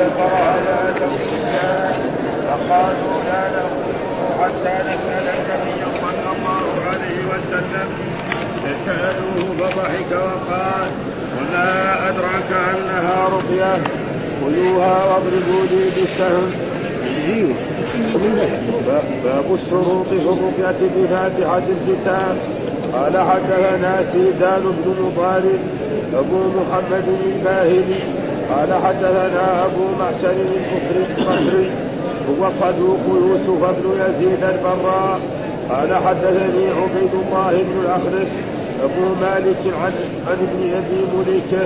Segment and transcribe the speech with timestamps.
[0.00, 2.12] آياته النساء
[2.48, 3.98] فقالوا لا نأخذه
[4.42, 7.88] حتى نسأل النبي صلى الله عليه وسلم
[8.64, 10.88] فسألوه فضحك وقال
[11.38, 13.82] وما أدرك أنها رقية
[14.40, 16.50] خذوها واضربوا لي بالسهم
[19.24, 22.36] باب الشروط في الرقية بفاتحة الكتاب
[22.92, 25.60] قال حدثنا سيدان بن مطارد
[26.14, 28.17] أبو محمد الباهلي
[28.50, 31.70] قال حدثنا أبو معشر البصري
[32.28, 35.20] هو صدوق يوسف بن يزيد البراء.
[35.70, 38.32] قال حدثني عبيد الله بن الأخرس
[38.84, 39.92] أبو مالك عن
[40.28, 41.64] عن ابن أبي مليكة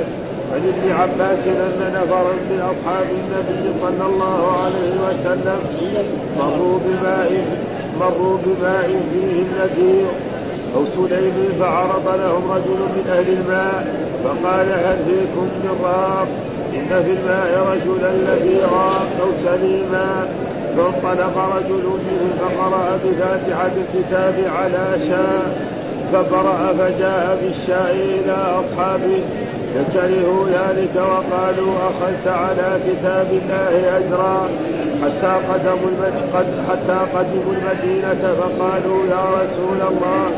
[0.53, 5.61] عن ابن عباس أن نفرا من أصحاب النبي صلى الله عليه وسلم.
[6.39, 7.31] مروا بماء
[8.01, 10.07] مروا بماء فيه النذير.
[10.77, 13.87] أو سليم فعرض لهم رجل من أهل الماء
[14.25, 16.29] فقال هل فيكم من راق
[16.75, 18.65] إن في الماء رجلا الذي
[19.23, 20.27] أو سليما.
[20.77, 25.43] فانطلق رجل منهم فقرأ بفاتحة الكتاب على شاء
[26.13, 29.21] فقرأ فجاء بالشاء إلى أصحابه.
[29.75, 34.49] فكرهوا ذلك وقالوا أخذت على كتاب الله أجرا.
[35.03, 35.91] حتى قدموا
[36.69, 40.31] حتى قدموا المدينة فقالوا يا رسول الله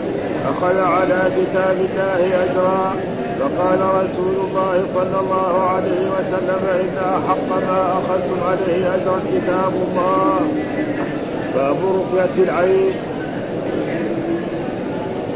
[0.51, 2.97] أخذ على كتاب الله أجرا.
[3.41, 10.41] فقال رسول الله صلى الله عليه وسلم إن أحق ما أخذتم عليه أجرا كتاب الله.
[11.55, 12.93] باب رقية العين.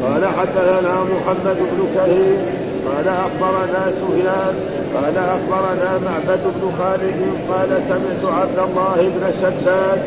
[0.03, 2.39] قال حدثنا محمد بن كريم.
[2.87, 4.55] قال أخبرنا سفيان.
[4.95, 7.19] قال أخبرنا معبد بن خالد.
[7.51, 10.01] قال سمعت عبد الله بن شداد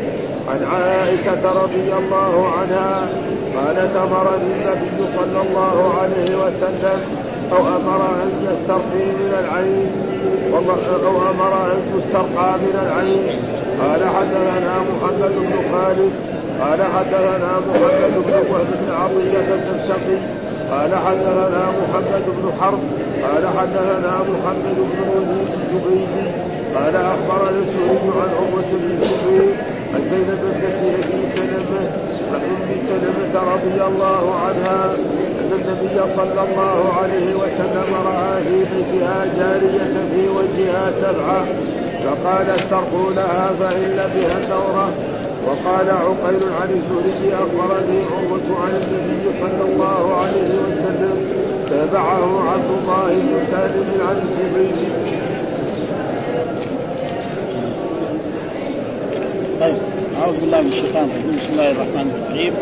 [0.49, 3.07] عن عائشة رضي الله عنها.
[3.57, 7.22] قالت أمرني النبي صلى الله عليه وسلم
[7.55, 9.91] أو أمر ان يسترقي من العين
[10.53, 13.39] أو أمر ان تسترقى من العين.
[13.81, 16.11] قال حدثنا محمد بن خالد
[16.61, 20.17] قال حدثنا محمد بن وهب بن عطية الدمشقي
[20.71, 22.79] قال حدثنا محمد بن حرب
[23.23, 26.25] قال حدثنا محمد بن الزبيدي
[26.75, 29.53] قال أخبرنا السوري عن عروة بن الزبير
[29.93, 30.63] عن زينب بنت
[31.03, 31.83] ابي سلمة
[32.33, 34.85] عن أم سلمة رضي الله عنها
[35.39, 41.45] أن النبي صلى الله عليه وسلم راى في بيتها جارية في وجهها سبعة
[42.05, 44.89] فقال استرقوا لها فإن بها الدورة
[45.47, 51.17] وقال عقيل عن الزهري أخبرني عروة عن النبي صلى الله عليه وسلم
[51.69, 55.22] تابعه عبد الله بن سالم عن الزهري.
[59.63, 59.75] طيب.
[60.21, 61.37] أعوذ بالله من الشيطان الرجيم.
[61.39, 62.53] بسم الله الرحمن الرحيم.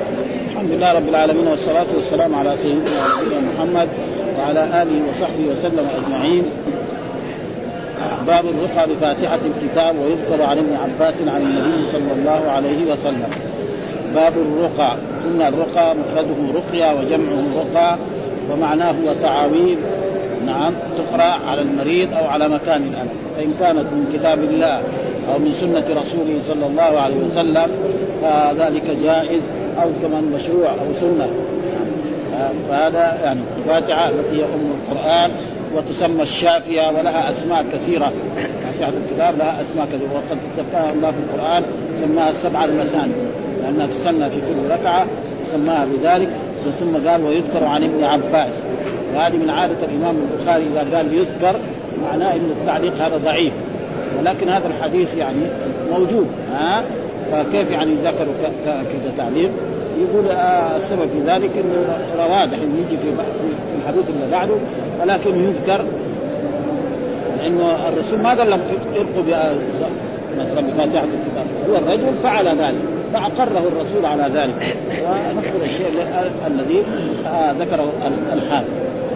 [0.51, 3.89] الحمد لله رب العالمين والصلاة والسلام على سيدنا ونبينا محمد
[4.38, 6.44] وعلى آله وصحبه وسلم أجمعين.
[8.28, 13.31] باب الرقى بفاتحة الكتاب ويذكر عن ابن عباس عن النبي صلى الله عليه وسلم.
[14.16, 17.97] باب الرقى قلنا الرقى مفرده رقية وجمعه رقى
[18.51, 19.78] ومعناه هو تعاويذ
[20.45, 20.73] نعم.
[20.97, 24.81] تقرأ على المريض أو على مكان الألم فإن كانت من كتاب الله
[25.30, 27.72] أو من سنة رسوله صلى الله عليه وسلم
[28.22, 29.42] فذلك جائز
[29.84, 31.30] أو كمان مشروع أو سنة.
[32.70, 35.31] فهذا يعني الفاتحة التي هي أم القرآن
[35.76, 38.12] وتسمى الشافية ولها أسماء كثيرة.
[38.66, 40.10] فاتحة الكتاب لها أسماء كثيرة.
[40.14, 41.64] وقد ذكرها الله في القرآن
[42.02, 43.14] سماها السبع المثاني.
[43.64, 45.06] لأنها تسمى في كل ركعة
[45.52, 46.30] سماها بذلك.
[46.80, 48.54] ثم قال ويذكر عن ابن عباس
[49.16, 51.60] وهذه من عادة الإمام البخاري إذا قال يذكر
[52.04, 53.54] معناه أن التعليق هذا ضعيف.
[54.20, 55.40] ولكن هذا الحديث يعني
[55.92, 56.84] موجود ها؟
[57.32, 58.34] فكيف يعني ذكروا
[58.66, 59.52] كذا تعليق؟
[60.00, 63.08] يقول آه السبب في ذلك إنه رواه دحين يجي في
[63.82, 64.54] الحديث اللي بعده
[65.02, 65.86] ولكن يذكر
[67.38, 68.60] لأنه الرسول ما قال لهم
[68.96, 69.24] ارقوا
[70.40, 71.46] مثلا بفاتحة الكتاب.
[71.70, 72.82] هو الرجل فعل ذلك
[73.14, 74.76] فأقره الرسول على ذلك.
[75.06, 75.88] ونذكر الشيء
[76.48, 76.84] الذي
[77.28, 77.92] آه ذكره
[78.34, 78.70] الحافظ.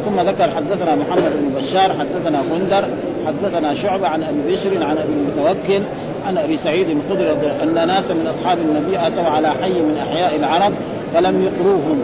[0.06, 2.86] ثم ذكر حدثنا محمد بن بشار حدثنا غندر
[3.28, 5.84] حدثنا شعبة عن أبي بشر عن أبي المتوكل
[6.28, 7.32] عن أبي سعيد الخدري
[7.64, 10.74] أن ناسا من أصحاب النبي أتوا على حي من أحياء العرب
[11.14, 12.02] فلم يقروهم.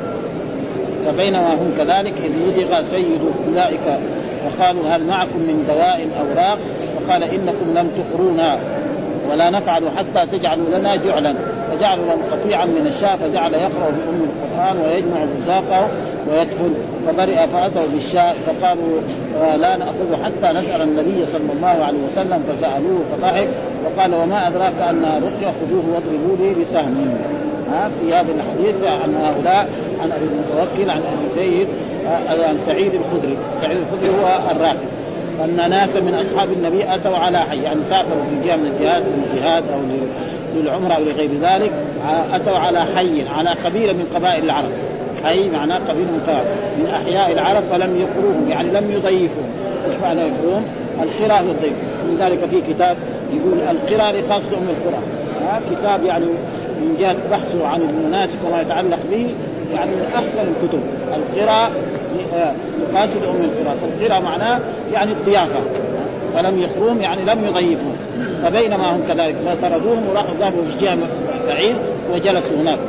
[1.05, 3.99] فبينما هم كذلك إذ لدغ سيد أولئك
[4.43, 6.59] فقالوا هل معكم من دواء أو راق
[6.95, 8.59] فقال إنكم لم تقرونا
[9.29, 11.33] ولا نفعل حتى تجعلوا لنا جعلا.
[11.71, 15.87] فجعلوا له قطيعا من الشاة فجعل يقرأ بأم القرآن ويجمع بزاقه
[16.29, 16.73] ويدخل
[17.07, 19.01] فبرئ فأتوا بالشاء فقالوا
[19.57, 23.47] لا نأخذ حتى نسال النبي صلى الله عليه وسلم فسألوه فضحك
[23.85, 27.17] وقال وما أدراك أن رقية خذوه واضربوا لي بسهم؟
[27.71, 29.69] في هذا الحديث عن هؤلاء
[30.01, 31.67] عن أبي المتوكل عن أبي زيد
[32.29, 34.87] عن سعيد الخدري، سعيد الخدري هو الراقب
[35.43, 39.27] أن ناسا من أصحاب النبي أتوا على حي يعني سافروا في جهة من الجهات من
[39.31, 39.79] الجهاد أو
[40.55, 41.71] للعمرة أو لغير ذلك
[42.33, 44.71] أتوا على حي على قبيلة من قبائل العرب.
[45.23, 46.45] حي معناه قبيله من قبائل
[46.77, 49.43] من أحياء العرب فلم يقروهم يعني لم يضيفوا.
[49.85, 50.63] إيش معنى يقروهم؟
[51.01, 51.73] القراء للضيف.
[52.07, 52.97] من ذلك في كتاب
[53.33, 55.01] يقول القراء لخاص ام القرى.
[55.71, 56.25] كتاب يعني
[56.81, 59.29] من جهة بحثه عن المناسك وما يتعلق به
[59.73, 60.79] يعني من أحسن الكتب.
[61.15, 61.71] القراء
[62.81, 63.75] يقاصد ام القرى.
[63.81, 64.59] فالقراء معناه
[64.93, 65.59] يعني الضيافة.
[66.33, 67.91] فلم يخروهم يعني لم يضيفوا.
[68.43, 70.97] فبينما هم كذلك فطردوهم وراحوا ذهبوا في جهة
[71.47, 71.75] بعيد
[72.13, 72.79] وجلسوا هناك.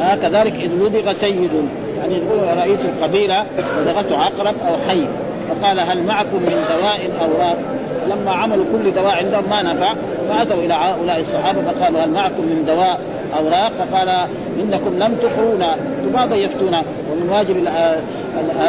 [0.00, 1.50] ها كذلك إذ لدغ سيد
[1.98, 2.20] يعني
[2.56, 3.46] رئيس القبيلة
[3.78, 5.06] لدغته عقرب أو حي.
[5.48, 7.58] فقال هل معكم من دواء أو راق
[8.06, 9.94] لما عملوا كل دواء عندهم ما نفع
[10.28, 13.00] فأتوا إلى هؤلاء الصحابة فقالوا هل معكم من دواء
[13.36, 14.08] اوراق فقال
[14.62, 15.76] إنكم لم تقرونا
[16.14, 16.82] ما ضيفتونا
[17.12, 17.56] ومن واجب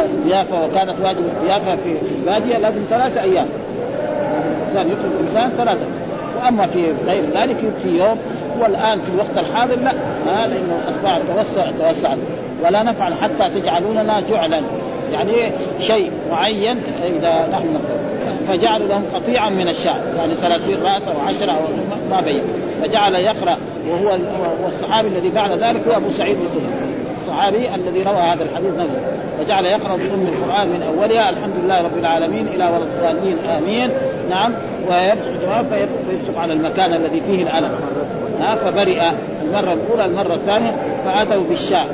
[0.04, 3.46] الضيافة وكانت واجب الضيافة في الباديه لازم ثلاثة أيام.
[4.56, 5.86] الإنسان يطلب الإنسان ثلاثة.
[6.36, 8.18] وأما في غير ذلك في يوم
[8.60, 9.90] والآن في الوقت الحاضر لا.
[9.90, 12.14] آه لأنه اصبح توسع توسع
[12.64, 14.62] ولا نفعل حتى تجعلوننا جعلا.
[15.12, 17.78] يعني شيء معين إذا نحن
[18.48, 20.00] فجعلوا لهم قطيعا من الشعر.
[20.16, 21.62] يعني ثلاثين راس أو عشرة أو
[22.10, 22.42] ما بين.
[22.82, 23.56] فجعل يقرأ.
[23.88, 24.18] وهو
[24.64, 29.00] والصحابي الذي بعد ذلك هو أبو سعيد الخدري الصحابي الذي روى هذا الحديث نفسه.
[29.38, 31.30] فجعل يقرأ بأم القرآن من أولها.
[31.30, 32.48] الحمد لله رب العالمين.
[32.48, 33.90] إلى والضالين آمين.
[34.30, 34.54] نعم.
[34.88, 37.70] ويبصق فيبصق على المكان الذي فيه الألم.
[38.42, 39.02] ها فبرئ
[39.42, 41.86] المرة الأولى المرة الثانية فأتوا بالشاء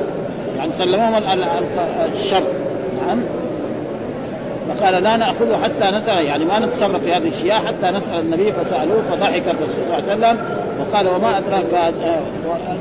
[0.56, 1.14] يعني سلموهم
[2.12, 2.42] الشر.
[3.06, 3.20] نعم.
[4.68, 9.02] فقال لا نأخذه حتى نسأل يعني ما نتصرف في هذه الاشياء حتى نسأل النبي فسألوه
[9.10, 10.38] فضحك الرسول صلى الله عليه وسلم
[10.80, 11.94] وقال وما أدراك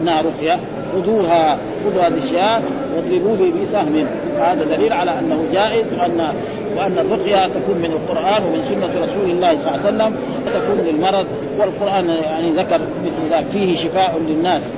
[0.01, 0.59] انها رقيه
[0.93, 2.63] خذوها خذوا هذه الاشياء
[2.95, 4.07] واضربوا لي بسهم
[4.39, 6.33] هذا دليل على أنه جائز وأن
[6.77, 10.15] وأن الرقية تكون من القرآن ومن سنة رسول الله صلى الله عليه وسلم
[10.45, 11.27] تكون للمرض
[11.59, 14.73] والقرآن يعني ذكر مثل ذلك فيه شفاء للناس.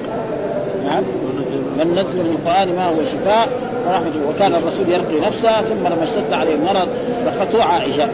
[0.86, 1.04] نعم.
[1.78, 3.50] من نزل من القرآن ما هو شفاء
[3.88, 6.88] ورحمة وكان الرسول يرقي نفسه ثم لما اشتد عليه المرض
[7.26, 8.10] رقته عائشة.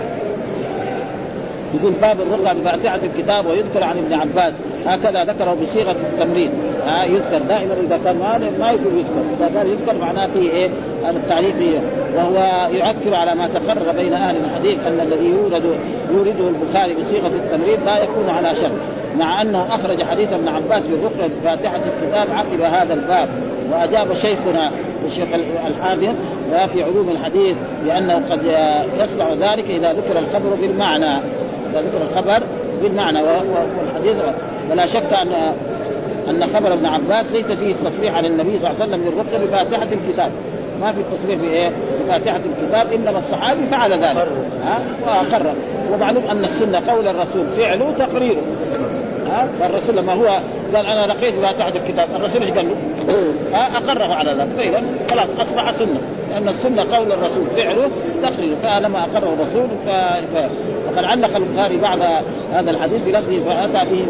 [1.74, 4.54] يقول باب الرقى بفاتحه الكتاب ويذكر عن ابن عباس.
[4.86, 6.52] هكذا ذكره بصيغة التمرين
[6.86, 9.22] ها يذكر دائما إذا كان ما ما يقول يذكر.
[9.40, 10.70] إذا قال يذكر معناه فيه إيه؟
[11.10, 11.56] التعريف
[12.16, 15.76] وهو يؤكد على ما تقرر بين أهل الحديث أن الذي يورد
[16.12, 18.72] يورده البخاري بصيغة التمرين لا يكون على شر
[19.18, 23.30] مع أنه أخرج حديث ابن عباس في الرقيه بفاتحه الكتاب عقب هذا الباب.
[23.72, 24.72] وأجاب شيخنا
[25.06, 25.28] الشيخ
[25.68, 26.16] الحافظ
[26.74, 28.44] في علوم الحديث بأنه قد
[28.98, 31.18] يصنع ذلك إذا ذكر الخبر بالمعنى.
[31.72, 32.44] إذا ذكر الخبر
[32.82, 33.24] بالمعنى.
[33.24, 34.18] والحديث
[34.72, 35.54] ولا شك ان
[36.30, 39.88] أن خبر ابن عباس ليس فيه تصريح عن النبي صلى الله عليه وسلم بالرقيه بفاتحة
[39.92, 40.32] الكتاب.
[40.82, 41.72] ما في التصريح في إيه؟
[42.04, 44.28] بفاتحة الكتاب إنما الصحابي فعل ذلك.
[44.64, 45.54] ها؟ وأقر.
[45.94, 48.42] ومعلوم أن السنة قول الرسول فعله تقريره
[49.30, 50.40] ها؟ فالرسول لما هو
[50.76, 52.76] قال أنا لقيت بفاتحة الكتاب الرسول إيش قال له؟
[53.58, 54.50] ها؟ أقره على ذلك.
[54.58, 56.00] فاذا خلاص أصبح سنة.
[56.32, 57.92] لأن السنة قول الرسول فعله
[58.22, 59.90] تقريره فلما أقره الرسول ف...
[60.36, 60.52] ف...
[60.96, 64.06] وقد علق البخاري بعد هذا الحديث بلفظه فأتى به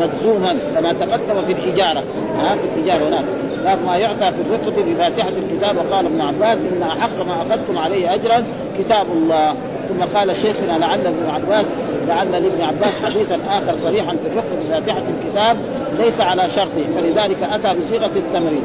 [0.00, 2.02] مجزوما كما تقدم في الإجارة.
[2.36, 3.24] ها في الاجاره هناك.
[3.64, 8.14] باب ما يعطى في الرقة بفاتحة الكتاب وقال ابن عباس إن أحق ما أخذتم عليه
[8.14, 8.44] أجرا
[8.78, 9.54] كتاب الله.
[9.88, 11.66] ثم قال شيخنا لعل ابن عباس
[12.08, 15.56] لعل لابن عباس حديثا آخر صريحا في الرقة بفاتحة الكتاب
[15.98, 18.64] ليس على شرطه فلذلك أتى بصيغة التمرين.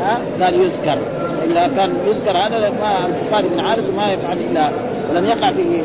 [0.00, 0.98] ها قال يذكر.
[1.44, 4.70] إلا كان يذكر هذا ما البخاري بن عارف ما يفعل إلا
[5.10, 5.82] ولم يقع في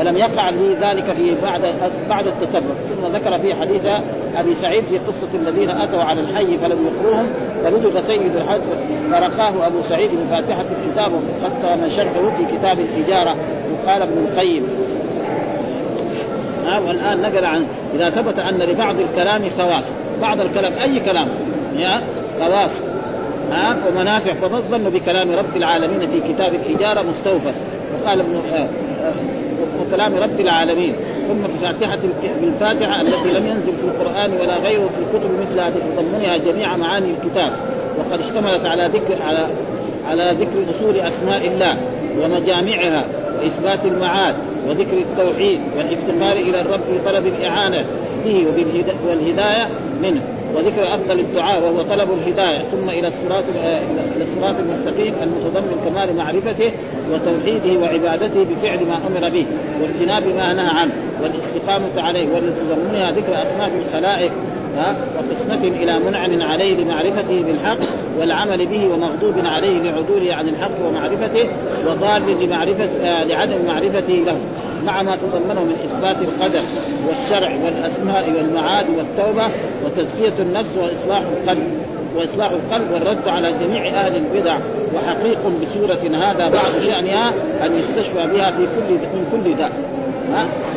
[0.00, 1.74] ولم يقع لي ذلك في بعد
[2.08, 3.86] بعد التسبب ثم ذكر في حديث
[4.36, 7.26] أبي سعيد في قصة الذين أتوا على الحي فلم يقروهم
[7.64, 8.60] فلدغ سيد الحج
[9.10, 11.12] فرقاه أبو سعيد بفاتحة الكتاب
[11.44, 13.36] حتى من شرحه في كتاب الاجاره
[13.72, 14.66] وقال ابن القيم.
[16.66, 19.92] ها والآن نقل عن إذا ثبت أن لبعض الكلام خواص.
[20.22, 21.28] بعض الكلام أي كلام؟
[21.76, 22.00] يا
[22.40, 22.82] خواص.
[23.50, 24.34] ها ومنافع.
[24.34, 27.54] فما الظن بكلام رب العالمين في كتاب الاجاره مستوفى؟
[27.94, 28.40] وقال ابن
[29.90, 30.94] وكلام رب العالمين.
[31.28, 31.98] ثم بفاتحة
[32.40, 37.52] بالفاتحة التي لم ينزل في القرآن ولا غيره في الكتب مثلها بتضمنها جميع معاني الكتاب.
[37.98, 39.48] وقد اشتملت على ذكر على
[40.08, 41.76] على ذكر أصول أسماء الله
[42.22, 43.04] ومجامعها
[43.38, 44.34] وإثبات المعاد
[44.68, 47.84] وذكر التوحيد والافتقار إلى الرب في طلب الإعانة
[48.24, 48.46] به
[49.08, 49.70] والهداية
[50.02, 50.22] منه.
[50.56, 53.44] وذكر أفضل الدعاء وهو طلب الهداية ثم إلى الصراط
[54.16, 56.72] إلى الصراط المستقيم المتضمن كمال معرفته
[57.12, 59.46] وتوحيده وعبادته بفعل ما أمر به
[59.80, 60.92] واجتناب ما نهى عنه
[61.22, 64.32] والاستقامة عليه ولتضمنها ذكر اسماء الخلائق
[65.16, 67.78] وقسمة إلى منعم عليه لمعرفته بالحق
[68.18, 71.48] والعمل به ومغضوب عليه لعدوله عن الحق ومعرفته
[71.86, 74.36] وضال لمعرفة آه لعدم معرفته له.
[74.84, 76.62] مع ما تضمنه من إثبات القدر
[77.08, 79.52] والشرع والأسماء والمعاد والتوبة
[79.84, 81.66] وتزكية النفس وإصلاح القلب
[82.16, 84.56] وإصلاح القلب والرد على جميع أهل البدع.
[84.94, 87.34] وحقيق بسوره هذا بعض شأنها
[87.66, 89.70] أن يستشفى بها في كل من كل داء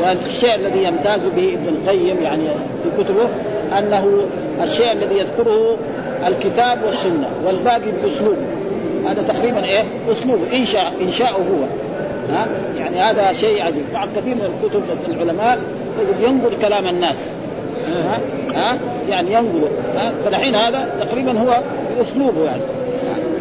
[0.01, 2.48] والشيء الذي يمتاز به ابن القيم يعني
[2.83, 3.29] في كتبه
[3.77, 4.05] أنه
[4.62, 5.77] الشيء الذي يذكره
[6.27, 8.38] الكتاب والسنة والباقي بأسلوب.
[9.05, 11.65] هذا تقريبا إيه؟ اسلوبه إنشاء انشاؤه هو.
[12.30, 13.84] ها؟ يعني هذا شيء عجيب.
[13.94, 15.60] مع كثير من الكتب العلماء
[16.20, 17.30] ينقل كلام الناس.
[17.88, 18.20] ها؟
[18.53, 21.62] ها؟ يعني ينقل ها؟ فالحين هذا تقريبا هو
[21.98, 22.62] بأسلوبه يعني.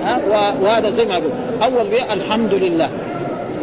[0.03, 1.31] ها؟ وهذا زي ما أقول.
[1.62, 2.89] أول بيه الحمد لله.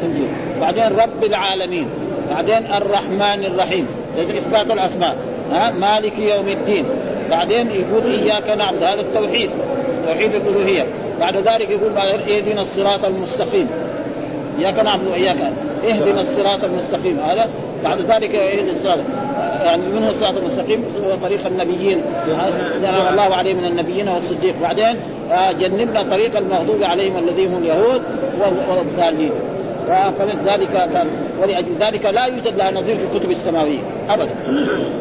[0.01, 0.27] تنجيل
[0.61, 1.87] بعدين رب العالمين.
[2.31, 3.87] بعدين الرحمن الرحيم.
[4.17, 5.15] إثبات الأسماء.
[5.51, 6.85] ها؟ مالك يوم الدين.
[7.29, 8.83] بعدين يقول إياك نعبد.
[8.83, 9.49] هذا التوحيد.
[10.07, 10.85] توحيد الألوهية.
[11.19, 13.67] بعد ذلك يقول اهدنا الصراط المستقيم.
[14.59, 15.37] إياك نعبد وإياك
[15.87, 17.19] اهدنا الصراط المستقيم.
[17.19, 17.49] هذا
[17.83, 18.99] بعد ذلك اهدنا الصراط.
[19.63, 22.01] يعني منه الصراط المستقيم هو طريق النبيين.
[22.77, 24.55] انعم الله عليه من النبيين والصديق.
[24.61, 24.99] بعدين
[25.59, 28.01] جنبنا طريق المغضوب عليهم الذين هم اليهود
[28.69, 29.31] والضالين.
[30.19, 31.07] فلذلك كان
[31.41, 33.79] ولأجل ذلك لا يوجد لها نظير في الكتب السماوية.
[34.09, 34.31] أبدا.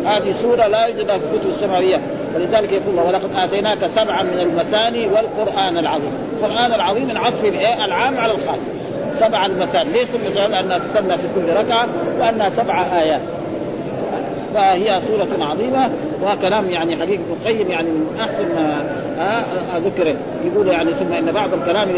[0.04, 2.00] هذه سورة لا يوجد لها في الكتب السماوية.
[2.34, 6.12] ولذلك يقول الله ولقد آتيناك سبعا من المثاني والقرآن العظيم.
[6.32, 7.44] القرآن العظيم من عطف
[7.84, 8.60] العام على الخاص.
[9.20, 11.88] سبع المثاني ليس المثال أنها تسمى في كل ركعة
[12.20, 13.22] وأنها سبع آيات.
[14.54, 15.90] فهي سورة عظيمة.
[16.22, 18.84] وكلام يعني حديث ابن القيم يعني من أحسن ما
[19.78, 21.88] ذكر يقول يعني ثم إن بعض الكلام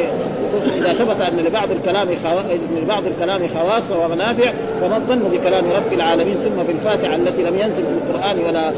[0.76, 2.08] إذا ثبت أن لبعض الكلام
[2.82, 6.34] لبعض الكلام خواص ومنافع فما الظن بكلام رب العالمين.
[6.34, 8.70] ثم بالفاتحة التي لم ينزل في القرآن ولا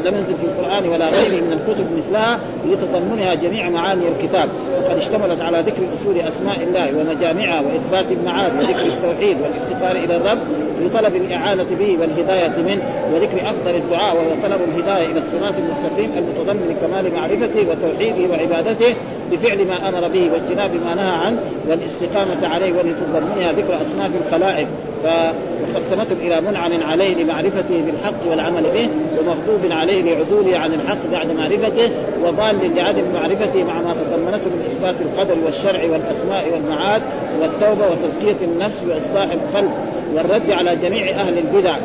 [0.00, 4.48] لم ينزل في القرآن ولا غيره من الكتب مثلها لتضمنها جميع معاني الكتاب.
[4.76, 10.38] وقد اشتملت على ذكر أصول أسماء الله ومجامعها وإثبات المعاد وذكر التوحيد والافتقار إلى الرب
[10.78, 16.10] في طلب الإعانة به والهداية منه وذكر أفضل الدعاء وهو طلب الهداية إلى الصراط المستقيم
[16.18, 18.96] المتضمن كمال معرفته وتوحيده وعبادته
[19.32, 24.68] بفعل ما أمر به واجتناب ما نهى عنه والاستقامة عليه ولتضمنها ذكر أصناف الخلائق.
[25.04, 28.88] وقسمته إلى منعم عليه لمعرفته بالحق والعمل به
[29.20, 31.90] ومغضوب عليه لعدوله عن الحق بعد معرفته
[32.24, 37.02] وضال لعدم معرفته مع ما تضمنته من إثبات القدر والشرع والأسماء والمعاد
[37.40, 39.70] والتوبة وتزكية النفس وإصلاح القلب.
[40.14, 41.76] والرد على جميع أهل البدع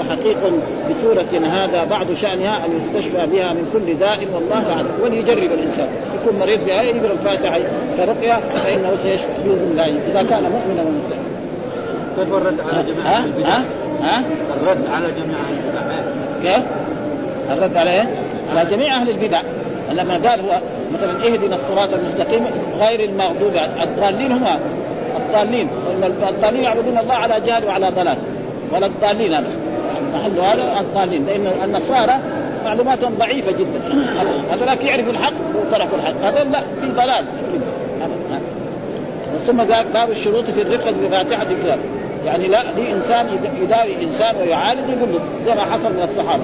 [0.00, 0.38] وحقيق
[0.90, 6.38] بسورة هذا بعض شأنها أن يستشفى بها من كل داء والله أعلم وليجرب الإنسان يكون
[6.40, 7.60] مريض بها يقرأ الفاتحة
[7.96, 11.32] كرقية فإنه سيشفى بإذن الله إذا كان مؤمنا ومتقنا
[12.16, 13.64] كيف الرد على جميع ها؟ ها؟
[14.00, 14.24] ها؟
[14.56, 16.02] الرد على جميع أهل البدع
[16.42, 16.64] كيف؟
[17.50, 18.06] الرد على إيه؟
[18.50, 19.42] على جميع أهل البدع
[19.90, 20.60] لما قال هو
[20.94, 22.46] مثلا اهدنا الصراط المستقيم
[22.78, 23.52] غير المغضوب
[23.82, 24.44] الضالين هم
[25.16, 25.68] الضالين.
[26.28, 28.16] الضالين يعبدون الله على جهل وعلى ضلال.
[28.72, 29.56] ولا الضالين هذا
[30.14, 31.26] محل هذا الضالين.
[31.26, 32.18] لأن النصارى
[32.64, 33.80] معلوماتهم ضعيفة جدا.
[34.52, 36.14] هذولاك يعرفوا الحق وتركوا الحق.
[36.22, 37.26] هذول لا في ضلال.
[39.46, 41.78] ثم قال باب الشروط في الرقه بفاتحة الكتاب.
[42.24, 43.26] يعني لا دي إنسان
[43.62, 46.42] يداوي إنسان ويعالج يقول له زي ما حصل من الصحابة.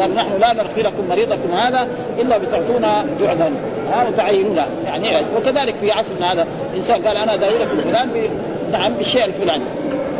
[0.00, 1.88] قال نحن لا نرقي لكم مريضكم هذا
[2.18, 3.52] إلا بتعطونا جعدا
[3.90, 8.28] ها وتعينونا يعني وكذلك في عصرنا هذا إنسان قال أنا اداوي لكم فلان
[8.72, 9.64] نعم بالشيء الفلاني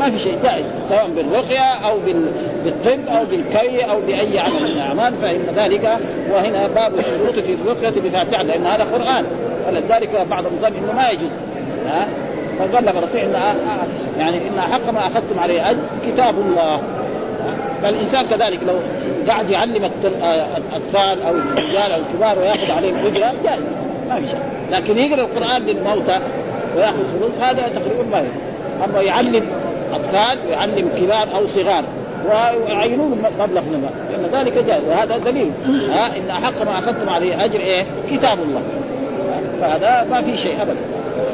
[0.01, 0.67] ما في شيء جائز.
[0.89, 1.99] سواء بالرقية أو
[2.65, 5.99] بالطب أو بالكي أو بأي عمل من الأعمال فإن ذلك
[6.31, 9.27] وهنا باب الشروط في الرقية بفاتحة لأن هذا قرآن.
[9.67, 11.31] فلذلك بعضهم ظن إنه ما يجوز.
[11.87, 12.07] ها؟
[12.59, 13.57] فقال لك الرسول إن
[14.19, 16.81] يعني إن حق ما أخذتم عليه أجر كتاب الله.
[17.83, 18.75] فالإنسان كذلك لو
[19.29, 19.91] قاعد يعلم
[20.57, 23.65] الأطفال أو الرجال أو الكبار ويأخذ عليهم اجره جائز
[24.09, 24.41] ما في شيء
[24.71, 26.21] لكن يقرأ القرآن للموتى
[26.77, 28.33] ويأخذ فلوس هذا تقريبا ما يجوز
[28.85, 29.47] أما يعلم
[29.93, 31.85] أطفال ويعلم كبار أو صغار
[32.27, 35.51] ويعينون مبلغ من المال لأن ذلك جائز وهذا دليل.
[35.91, 38.63] ها إن أحق ما أخذتم عليه أجر إيه؟ كتاب الله.
[39.61, 40.81] فهذا ما في شيء ابدا.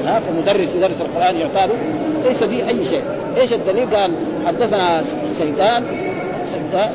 [0.06, 1.68] ها فمدرس يدرس القرآن له
[2.24, 3.02] ليس فيه أي شيء.
[3.36, 4.12] إيش الدليل؟ قال
[4.46, 5.84] حدثنا سيدان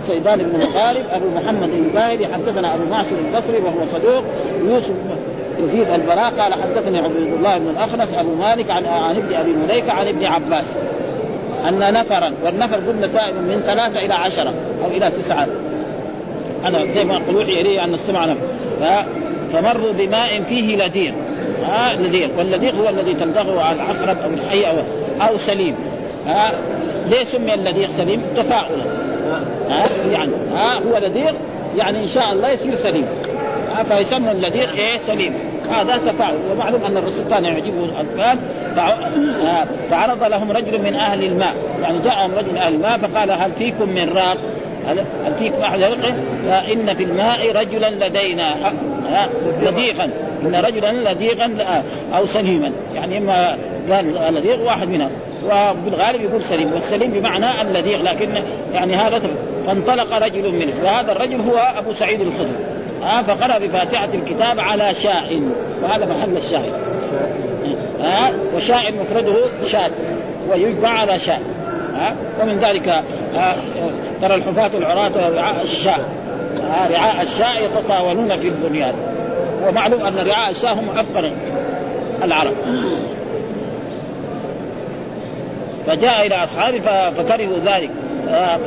[0.02, 4.24] سيدان بن مقارب أبو محمد الباهلي حدثنا أبو معشر البصري وهو صدوق
[4.64, 4.96] يوسف
[5.60, 9.92] يزيد البراء قال حدثني عبد الله بن الأخنس أبو مالك عن عن ابن أبي مليكة
[9.92, 10.78] عن ابن عباس
[11.68, 14.54] أن نفرا والنفر قلنا دائما من ثلاثة إلى عشرة
[14.84, 15.48] أو إلى تسعة.
[16.64, 18.42] هذا زي ما يقول وحي اليه أن السمع نفر
[19.54, 21.14] فمروا بماء فيه لدير.
[21.64, 22.30] ها لدير.
[22.38, 24.76] واللديق هو الذي تلدغه على العقرب أو الحي أو
[25.22, 25.76] أو سليم.
[26.28, 26.52] ها
[27.10, 29.07] ليه سمي اللديق سليم؟ تفاؤلا.
[29.70, 31.36] ها؟ يعني ها هو لديق
[31.76, 33.06] يعني إن شاء الله يصير سليم.
[33.84, 35.34] فيسمى اللديق إيه؟ سليم.
[35.70, 36.36] هذا تفاعل.
[36.52, 38.38] ومعلوم أن الرسول كان يعجبه الاطفال
[39.90, 41.54] فعرض لهم رجل من أهل الماء.
[41.82, 44.38] يعني جاءهم رجل من أهل الماء فقال هل فيكم من راق؟
[44.88, 45.04] هل
[45.40, 46.14] فيكم أحد يرقي
[46.46, 48.74] فان في الماء رجلا لدينا.
[49.62, 50.10] لديغا
[50.44, 51.58] إن رجلا لديغا
[52.18, 52.72] أو سليما.
[52.96, 53.58] يعني إما
[53.92, 55.10] قال لديغ واحد منهم.
[55.46, 59.22] وبالغالب يقول سليم والسليم بمعنى اللديغ لكن يعني هذا
[59.66, 65.42] فانطلق رجل منه وهذا الرجل هو أبو سعيد الخدري آه فقرأ بفاتحة الكتاب على شاء.
[65.84, 66.74] وهذا محل الشاهد.
[68.02, 69.36] آه وشاء مفرده
[69.72, 69.92] شاء
[70.50, 71.42] ويجمع على شاء.
[71.96, 72.88] آه ومن ذلك
[73.38, 73.56] آه
[74.22, 76.00] ترى الحفاة العراة رعاء الشاء.
[76.62, 78.94] آه رعاء الشاء يتطاولون في البنيان.
[79.68, 81.32] ومعلوم أن رعاء الشاء هم أفقر
[82.24, 82.54] العرب.
[85.88, 86.80] فجاء إلى أصحابه
[87.10, 87.90] فكرهوا ذلك.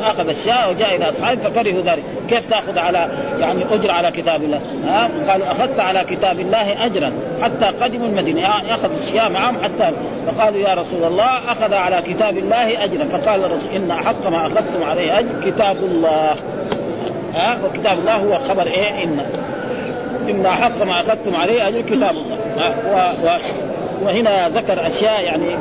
[0.02, 2.02] أخذ الشاء وجاء إلى أصحابه فكرهوا ذلك.
[2.28, 3.08] كيف تأخذ على
[3.38, 7.12] يعني أجر على كتاب الله؟ ها؟ قالوا أخذت على كتاب الله أجرا
[7.42, 8.40] حتى قدموا المدينة.
[8.40, 9.90] ياخذ الشياء معهم حتى
[10.26, 13.04] فقالوا يا رسول الله أخذ على كتاب الله أجرا.
[13.04, 16.34] فقال الرسول إن أحق ما أخذتم عليه أجر كتاب الله.
[17.34, 19.20] ها؟ وكتاب الله هو خبر إيه؟ ان
[20.28, 22.36] إن أحق ما أخذتم عليه أجر كتاب الله.
[22.56, 23.26] ها؟ و...
[23.26, 23.30] و...
[24.02, 25.56] وهنا ذكر أشياء يعني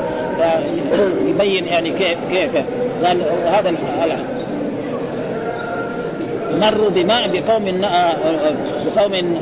[1.29, 2.51] يبين يعني كيف كيف.
[3.05, 3.75] قال هذا
[6.51, 7.81] مروا بماء بقوم
[8.85, 9.39] بقوم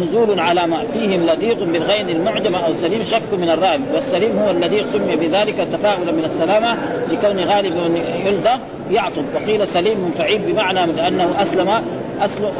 [0.00, 4.84] نزول على ماء فيهم لذيق بالغين المعجم أو سليم شك من الرائب والسليم هو الذي
[4.92, 6.76] سمي بذلك تفاؤلا من السلامة
[7.12, 8.56] لكون غالب يلدغ
[8.90, 9.24] يعطب.
[9.34, 11.82] وقيل سليم فعيل بمعنى من انه اسلم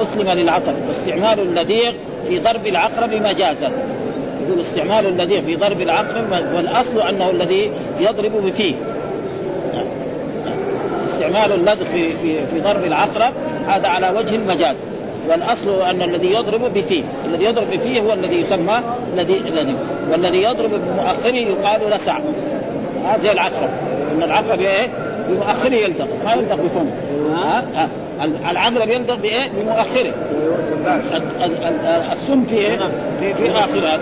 [0.02, 0.74] أسلم للعطب.
[0.88, 1.94] واستعمال اللذيق
[2.28, 3.72] في ضرب العقرب مجازا.
[4.48, 8.74] يقول استعمال اللذيذ في ضرب العقرب والأصل أنه الذي يضرب بفيه.
[11.08, 13.32] استعمال اللذ في, في في ضرب العقرب
[13.68, 14.76] هذا على وجه المجاز.
[15.28, 17.02] والأصل أن الذي يضرب بفيه.
[17.24, 18.80] الذي يضرب بفيه هو الذي يسمى
[19.14, 19.76] الذي الذي
[20.12, 22.18] والذي يضرب بمؤخره يقال لسع.
[23.04, 23.68] هذا العقرب.
[24.16, 24.88] إن العقرب إيه؟
[25.28, 26.06] بمؤخره يلدغ.
[26.24, 26.92] ما يلدغ بفمه.
[27.36, 27.64] ها؟
[28.50, 30.12] العقرب يلدغ بإيه؟ بمؤخره.
[32.12, 32.78] السم في إيه؟
[33.20, 34.00] في في آخره.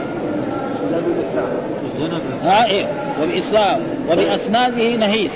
[2.43, 2.87] ها
[3.23, 5.33] وبإسلام وبأسنانه نهيس.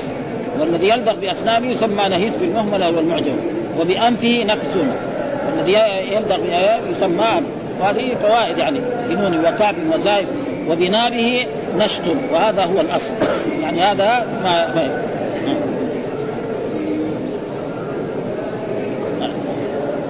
[0.60, 3.36] والذي يلدغ بأسنانه يسمى نهيس بالمهملة والمعجم.
[3.80, 4.76] وبأنفه نكس
[5.46, 5.72] والذي
[6.12, 6.38] يلدغ
[6.90, 7.42] يسمى
[7.80, 10.26] وهذه فوائد يعني بنون وكعب وزائد.
[10.70, 11.46] وبناره
[11.78, 12.02] نشط.
[12.32, 13.12] وهذا هو الأصل.
[13.62, 15.08] يعني هذا ما, ما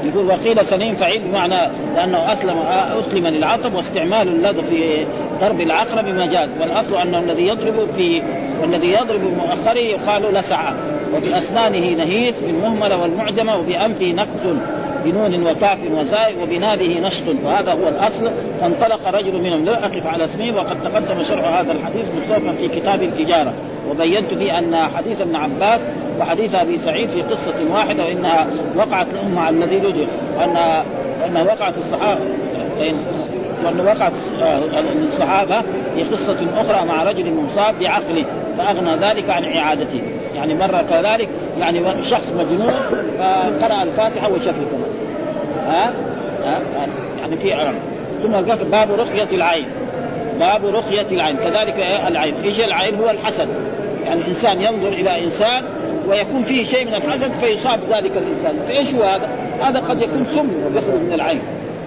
[0.04, 2.58] يقول وقيل سليم فعيل بمعنى لأنه أسلم
[2.98, 5.06] أسلم للعطب واستعمال اللدغ في
[5.40, 8.22] ضرب العقرب مجاز والأصل أنه الذي يضرب في
[8.62, 10.74] والذي يضرب مؤخره يقال لسعه
[11.16, 14.56] وبأسنانه نهيس بالمهملة والمعجمة وبأنفه نقص
[15.04, 18.30] بنون وكاف وزاي وبنابه نشط وهذا هو الأصل.
[18.60, 23.02] فانطلق رجل منهم لا أقف على اسمه وقد تقدم شرح هذا الحديث مستوفا في كتاب
[23.02, 23.52] الإجارة.
[23.90, 25.80] وبينت فيه أن حديث ابن عباس
[26.20, 28.46] وحديث أبي سعيد في قصة واحدة وإنها
[28.76, 30.06] وقعت لهم مع الذي لدغ
[30.38, 32.20] وان وقعت الصحابة
[33.64, 34.12] وأن وقعت
[35.02, 35.60] الصحابة
[35.94, 38.24] في قصة أخرى مع رجل مصاب بعقله
[38.58, 40.02] فأغنى ذلك عن إعادته.
[40.36, 41.28] يعني مرة كذلك
[41.60, 42.74] يعني شخص مجنون
[43.18, 44.62] فقرأ الفاتحة وشفي
[45.66, 45.92] ها؟,
[46.44, 46.60] ها؟
[47.20, 47.74] يعني في عرب
[48.22, 48.40] ثم
[48.70, 49.66] باب رقية العين.
[50.40, 51.36] باب رقية العين.
[51.36, 51.74] كذلك
[52.06, 52.34] العين.
[52.44, 53.48] إيش العين؟ هو الحسد.
[54.04, 55.64] يعني الإنسان ينظر إلى إنسان
[56.08, 58.58] ويكون فيه شيء من الحسد فيصاب ذلك الإنسان.
[58.68, 59.28] فإيش هو هذا؟
[59.60, 61.40] هذا قد يكون سم يخرج من العين.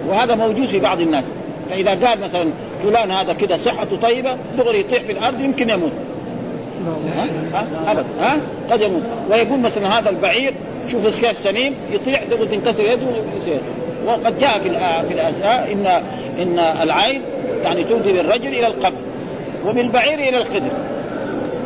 [0.08, 1.24] وهذا موجود في بعض الناس.
[1.72, 2.50] فاذا قال مثلا
[2.82, 5.92] فلان هذا كذا صحته طيبة دغري يطيح في الأرض يمكن يموت
[7.16, 8.36] ها؟ ها؟ ابدا ها؟
[8.70, 10.54] قد يموت ويقول مثلا هذا البعير
[10.90, 13.60] شوف كيف سمين يطيح دغري تنكسر يده ويصير
[14.06, 14.70] وقد جاء في
[15.08, 15.86] في إن
[16.42, 17.22] إن العين
[17.64, 18.98] يعني تودي بالرجل إلى القبر
[19.66, 20.70] وبالبعير إلى القدر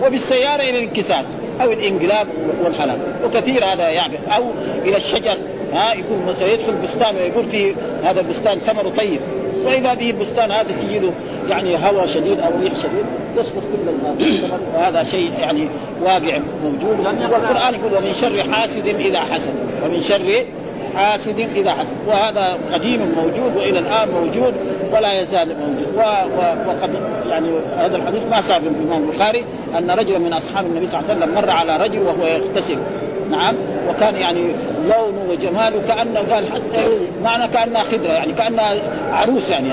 [0.06, 1.24] وبالسيارة إلى الانكسار
[1.60, 2.26] أو الإنقلاب
[2.64, 4.44] والحلال وكثير هذا يعني أو
[4.84, 5.36] إلى الشجر
[5.72, 9.20] ها يكون مثلا يدخل بستان ويقول في هذا البستان ثمره طيب
[9.66, 11.12] واذا به البستان؟ هذا تجي له
[11.48, 14.40] يعني هواء شديد أو ريح شديد يسقط كل الماء
[14.74, 15.68] وهذا شيء يعني
[16.02, 17.00] واقع موجود.
[17.00, 19.54] والقرآن يقول ومن شر حاسد إذا حسد.
[19.84, 20.44] ومن شر
[20.96, 21.96] حاسد إذا حسد.
[22.06, 24.54] وهذا قديم موجود وإلى الآن موجود
[24.92, 25.94] ولا يزال موجود.
[25.96, 26.90] و و وقد
[27.30, 27.48] يعني
[27.78, 29.44] هذا الحديث ما سابق الإمام البخاري
[29.78, 32.78] أن رجلا من أصحاب النبي صلى الله عليه وسلم مر على رجل وهو يغتسل.
[33.30, 33.54] نعم.
[33.88, 34.52] وكان يعني
[34.84, 38.74] لونه وجماله كأنه قال حتى معنى كأنها خضره يعني كأنها
[39.12, 39.68] عروس يعني.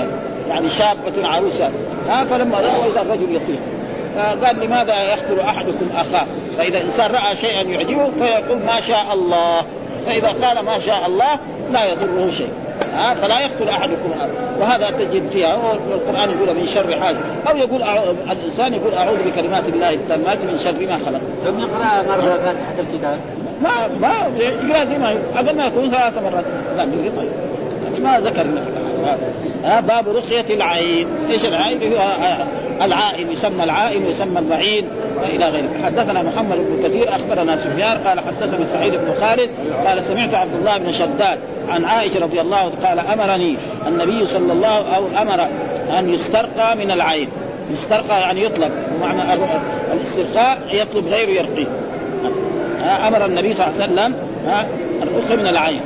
[0.48, 1.70] يعني شابة عروسة.
[2.08, 3.58] ها فلما رأى إذا الرجل يطير
[4.44, 6.26] قال لماذا يقتل أحدكم أخاه؟
[6.58, 9.62] فإذا الإنسان رأى شيئا يعجبه فيقول ما شاء الله.
[10.06, 11.38] فإذا قال ما شاء الله
[11.72, 12.48] لا يضره شيء.
[12.94, 14.10] ها فلا يقتل أحدكم
[14.60, 15.56] وهذا تجد فيها.
[15.90, 17.18] والقرآن يقول من شر حاسد
[17.50, 17.82] أو يقول
[18.30, 21.20] الإنسان يقول أعوذ بكلمات الله التامات من شر ما خلق.
[21.44, 23.18] ثم يقرأ مرة فاتحة الكتاب.
[23.64, 26.44] ما ما يقرأ زي ما أقل ما يكون ثلاث مرات
[26.76, 27.30] لا يقرا طيب
[28.02, 28.84] ما ذكر الحديث.
[29.64, 32.06] ها باب رقية العين، إيش العين؟ هو
[32.82, 34.88] العائن يسمى العائن ويسمى المعين
[35.20, 39.50] والى غيره، حدثنا محمد بن كثير أخبرنا سفيان قال حدثنا سعيد بن خالد
[39.86, 44.52] قال سمعت عبد الله بن شداد عن عائشة رضي الله عنها قال أمرني النبي صلى
[44.52, 45.48] الله أو أمر
[45.98, 47.28] أن يسترقى من العين،
[47.70, 49.22] يسترقى يعني يطلب ومعنى
[49.92, 51.66] الاسترقاء يطلب غيره يرقيه.
[52.84, 54.14] أمر النبي صلى الله عليه وسلم
[55.02, 55.80] الرقى من العين.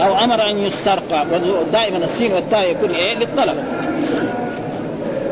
[0.00, 3.56] أو أمر أن يسترقى ودائما السين والتاء يكون إيه؟ للطلب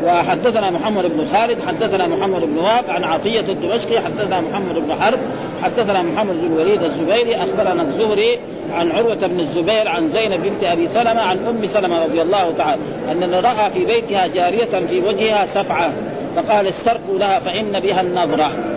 [0.05, 5.19] وحدثنا محمد بن خالد حدثنا محمد بن وهب عن عطية الدمشقي حدثنا محمد بن حرب
[5.63, 8.39] حدثنا محمد بن الوليد الزبيري أخبرنا الزهري
[8.73, 12.81] عن عروة بن الزبير عن زينب بنت أبي سلمة عن أم سلمة رضي الله تعالى
[13.11, 15.91] أن رأى في بيتها جارية في وجهها سفعة
[16.35, 18.74] فقال استرقوا لها فإن بها النظرة.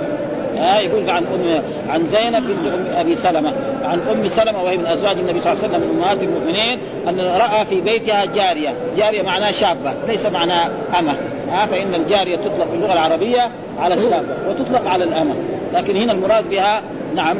[0.59, 3.53] ها يقول عن ام عن زينب بنت ام أبي سلمة
[3.85, 7.21] عن أم سلمة وهي من أزواج النبي صلى الله عليه وسلم من أمهات المؤمنين أن
[7.21, 11.17] رأى في بيتها جارية، جارية معناها شابة ليس معناها أمة،
[11.51, 15.35] ها فإن الجارية تطلق في اللغة العربية على الشابة وتطلق على الأمة،
[15.75, 16.83] لكن هنا المراد بها
[17.15, 17.37] نعم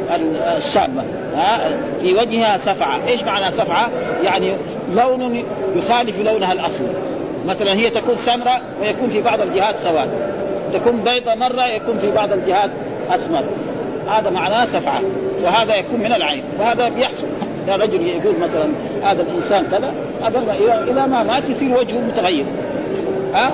[0.57, 1.03] الشابة
[1.35, 3.89] ها في وجهها سفعة، إيش معنى سفعة؟
[4.23, 4.53] يعني
[4.93, 5.43] لون
[5.75, 6.87] يخالف لونها الاصلي.
[7.45, 10.09] مثلا هي تكون سمراء ويكون في بعض الجهات سواد.
[10.73, 12.69] تكون بيضة مرة يكون في بعض الجهات
[13.15, 13.43] أسمر.
[14.09, 15.01] هذا معناه سفعة
[15.43, 17.27] وهذا يكون من العين وهذا بيحصل.
[17.67, 18.69] يا رجل يقول مثلا
[19.03, 19.93] هذا الإنسان كذا
[20.23, 20.39] هذا
[20.91, 22.45] اذا ما مات يصير وجهه متغير.
[23.33, 23.53] ها؟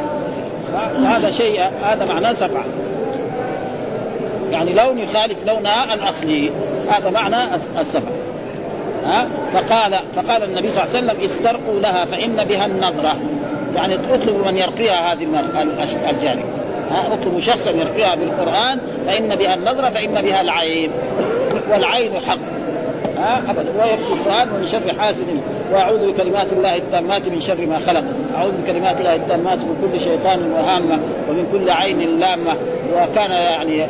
[1.06, 2.66] هذا شيء هذا معناه سفعة.
[4.52, 6.50] يعني لون يخالف لونها الاصلي
[6.90, 8.14] هذا معنى الس- السفعه
[9.04, 13.18] ها؟ فقال فقال النبي صلى الله عليه وسلم استرقوا لها فإن بها النظرة.
[13.76, 16.40] يعني اطلبوا من يرقيها هذه ها
[16.92, 20.92] اطلبوا شخصا يرقيها بالقرآن فإن بها النظرة فإن بها العين.
[21.72, 22.38] والعين حق.
[23.18, 23.84] ها ابدا.
[23.84, 25.40] ويكفي القرآن ومن شر حاسد.
[25.72, 28.04] وأعوذ بكلمات الله التامات من شر ما خلق.
[28.36, 32.56] أعوذ بكلمات الله التامات من كل شيطان وهامة ومن كل عين لامة.
[32.94, 33.84] وكان يعني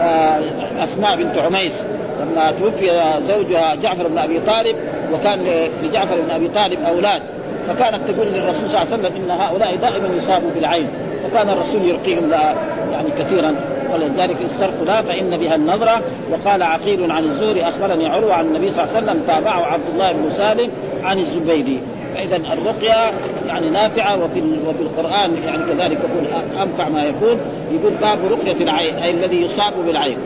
[0.00, 0.40] آه،
[0.82, 1.82] أسماء بنت عميس.
[2.20, 4.76] لما توفي زوجها جعفر بن أبي طالب
[5.12, 7.22] وكان لجعفر بن أبي طالب أولاد.
[7.68, 10.88] فكانت تقول للرسول صلى الله عليه وسلم إن هؤلاء دائما يصابوا بالعين.
[11.24, 12.54] فكان الرسول يرقيهم لها
[12.92, 13.54] يعني كثيرا.
[13.92, 16.02] ولذلك استرقوا لها فإن بها النظرة.
[16.30, 20.12] وقال عقيل عن الزهري أخبرني عروة عن النبي صلى الله عليه وسلم تابعه عبد الله
[20.12, 20.70] بن سالم
[21.02, 21.80] عن الزبيدي.
[22.14, 23.12] فاذا الرقية
[23.46, 27.38] يعني نافعة وفي وفي القرآن يعني كذلك يقول أنفع ما يكون.
[27.72, 30.18] يقول باب رقية العين أي الذي يصاب بالعين.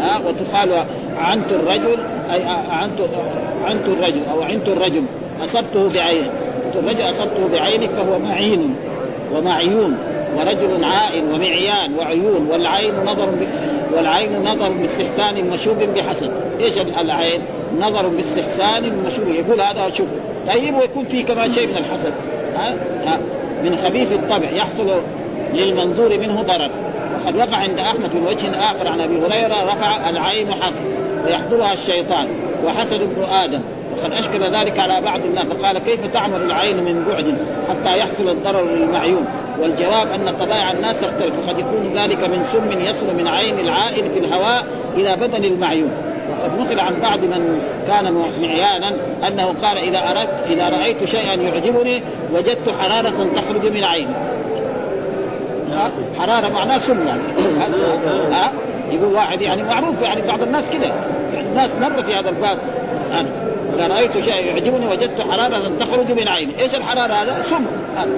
[0.00, 0.84] ها؟ وتقال
[1.18, 1.98] عنت الرجل
[2.30, 3.00] أي عنت
[3.64, 5.04] عنت الرجل أو عنت الرجل
[5.44, 6.30] أصبته بعينه
[6.76, 8.74] الرجل اصبته بعينك فهو معين
[9.34, 9.96] ومعيون
[10.36, 13.46] ورجل عائن ومعيان وعيون والعين نظر ب...
[13.96, 16.30] والعين نظر باستحسان مشوب بحسد،
[16.60, 17.42] إيش العين؟
[17.78, 20.06] نظر باستحسان مشوب يقول هذا شوف
[20.48, 22.12] طيب ويكون فيه كمان شيء من الحسد
[22.54, 23.20] ها؟ ها؟
[23.64, 25.00] من خبيث الطبع يحصل
[25.54, 26.70] للمنظور منه ضرر
[27.14, 30.72] وقد وقع عند أحمد من وجه آخر عن أبي هريرة رفع العين حق
[31.24, 32.28] ويحضرها الشيطان
[32.64, 33.60] وحسد ابن آدم
[33.96, 37.36] وقد أشكل ذلك على بعض الناس فقال كيف تعمل العين من بعد
[37.68, 39.24] حتى يحصل الضرر للمعيون؟
[39.60, 44.18] والجواب أن طبائع الناس تختلف وقد يكون ذلك من سم يصل من عين العائن في
[44.18, 45.90] الهواء إلى بدن المعيون.
[46.30, 48.96] وقد نقل عن بعض من كان معيانا
[49.28, 52.02] أنه قال إذا أردت إذا رأيت شيئا يعجبني
[52.34, 54.14] وجدت حرارة تخرج من عيني.
[56.18, 57.22] حرارة معناه سم يعني
[58.92, 60.94] يقول واحد يعني معروف يعني بعض الناس كذا
[61.34, 62.58] يعني الناس مر في هذا الباب.
[63.80, 67.66] إذا رأيت شيء يعجبني وجدت حرارة تخرج من عيني، إيش الحرارة هذا؟ سم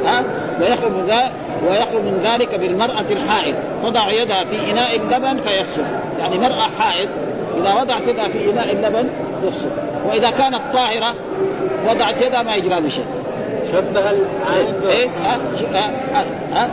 [0.05, 0.25] ها
[0.61, 1.33] ويخرج من ذا
[1.68, 3.55] ويخرج من ذلك بالمرأة الحائض.
[3.83, 5.85] تضع يدها في إناء اللبن فيفسد،
[6.18, 7.09] يعني مرأة حائض
[7.61, 9.09] إذا وضعت يدها في إناء اللبن
[9.44, 9.72] يفسد،
[10.09, 11.14] وإذا كانت طاهرة
[11.88, 13.07] وضعت يدها ما يجرى له شيء.
[13.72, 15.38] شبه العين إيه؟ ها
[15.72, 15.90] ها
[16.53, 16.70] ها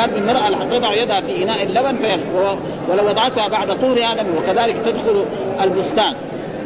[0.00, 2.20] قال بالمرأة تضع يدها في إناء اللبن في
[2.90, 5.24] ولو وضعتها بعد طهرها لم وكذلك تدخل
[5.62, 6.14] البستان.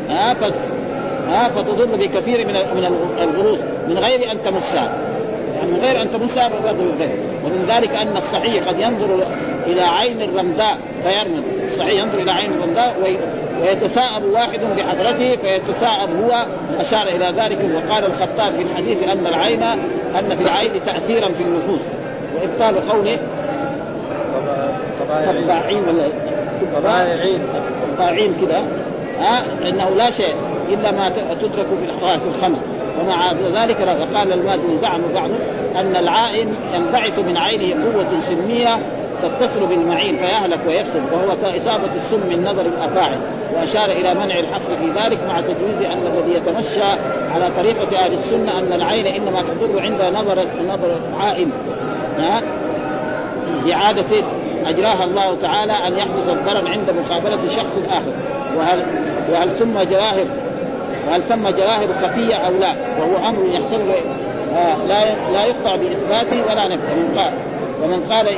[0.08, 0.34] ها.
[1.28, 2.84] ها فتضر بكثير من من
[3.22, 3.58] الغروس
[3.88, 4.92] من غير أن تمسها
[5.56, 6.50] يعني من غير أن تمسها
[7.44, 9.22] ومن ذلك أن الصحيح قد ينظر
[9.66, 11.42] إلى عين الرمداء فيرمد.
[11.64, 13.16] الصحيح ينظر إلى عين الرمداء وي...
[13.60, 16.46] ويتثاءب واحد بحضرته فيتثاءب هو.
[16.80, 19.62] أشار إلى ذلك وقال الخطاب في الحديث أن العين
[20.18, 21.80] أن في العين تأثيرا في النفوس.
[22.36, 23.18] وإبطال قوله
[25.00, 26.08] طباعين ولا
[26.76, 27.38] طباعين
[27.96, 28.64] طباعين كذا
[29.18, 30.34] ها إنه لا شيء.
[30.68, 31.66] إلا ما تترك
[32.20, 32.58] في الخمس
[33.00, 35.38] ومع ذلك وقال المازن زعم بعضهم
[35.76, 38.78] أن العائن ينبعث من عينه قوة سلميه
[39.22, 43.16] تتصل بالمعين فيهلك ويفسد وهو إصابة السم من نظر الأفاعي
[43.54, 47.00] وأشار إلى منع الحصر في ذلك مع تجويز أن الذي يتمشى
[47.34, 51.50] على طريقة أهل السنة أن العين إنما تضر عند نظر نظر عائن
[52.18, 52.42] ها؟
[53.72, 54.24] إعادة
[54.66, 58.12] أجراها الله تعالى أن يحدث الضرر عند مقابلة شخص آخر.
[58.56, 58.82] وهل
[59.30, 60.26] وهل ثم جواهر
[61.06, 63.94] وهل ثم جواهر خفية أو لا؟ وهو أمر يحتمل
[64.56, 66.94] آه لا لا يقطع بإثباته ولا نفي.
[66.94, 67.32] من قال
[67.82, 68.36] ومن قال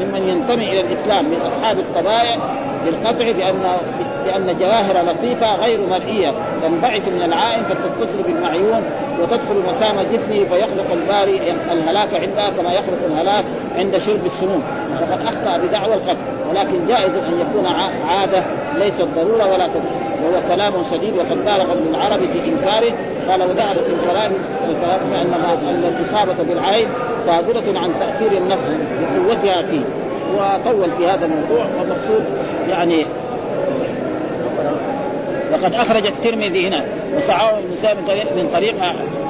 [0.00, 2.36] ممن ينتمي إلى الإسلام من أصحاب الطبائع
[2.84, 3.78] بالقطع بان
[4.26, 6.28] لأن جواهر لطيفة غير مرئية
[6.62, 8.82] تنبعث من العائن فتتصل بالمعيون
[9.20, 13.44] وتدخل مسام جسمه فيخلق الباري الهلاك عندها كما يخلق الهلاك
[13.76, 14.62] عند شرب السموم.
[15.00, 16.48] فقد أخطأ بدعوى القتل.
[16.50, 17.66] ولكن جائز أن يكون
[18.06, 18.44] عادة.
[18.78, 20.07] ليست ضروره ولا تدخل.
[20.22, 22.94] وهو كلام شديد وقد بالغ ابن العربي في إنكاره
[23.28, 23.86] قال وذهبت
[24.68, 26.88] الفلاسفه ان أن الإصابة بالعين
[27.26, 28.64] صادره عن تأثير النفس
[29.16, 29.80] وقوتها فيه.
[30.34, 32.24] وطول في هذا الموضوع والمقصود
[32.68, 33.06] يعني
[35.52, 36.84] وقد أخرج الترمذي هنا
[37.16, 37.96] وصعاه المسلم
[38.36, 38.74] من طريق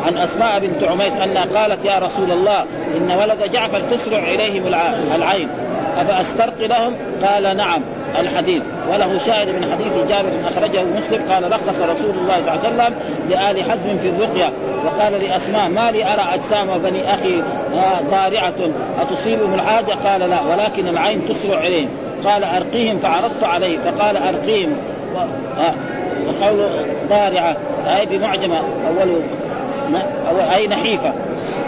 [0.07, 2.65] عن أسماء بنت عميس انها قالت يا رسول الله
[2.97, 4.67] إن ولد جعفر تسرع إليهم
[5.15, 5.49] العين.
[5.97, 7.83] أفأسترقي لهم؟ قال نعم.
[8.19, 8.63] الحديث.
[8.93, 12.95] وله شاهد من حديث جابر أخرجه مسلم قال رخص رسول الله صلى الله عليه وسلم
[13.29, 14.53] لآل حزم في الرقية
[14.85, 17.43] وقال لأسماء ما لي أرى أجسام بني أخي
[18.11, 18.55] ضارعة
[19.01, 21.89] أتصيبهم الحاجة قال لا ولكن العين تسرع إليهم
[22.25, 22.99] قال أرقيهم.
[22.99, 24.77] فعرضت عليه فقال أرقيهم.
[26.27, 26.67] وقول
[27.09, 29.21] ضارعة أي بمعجمة أول
[30.55, 31.13] أي نحيفة.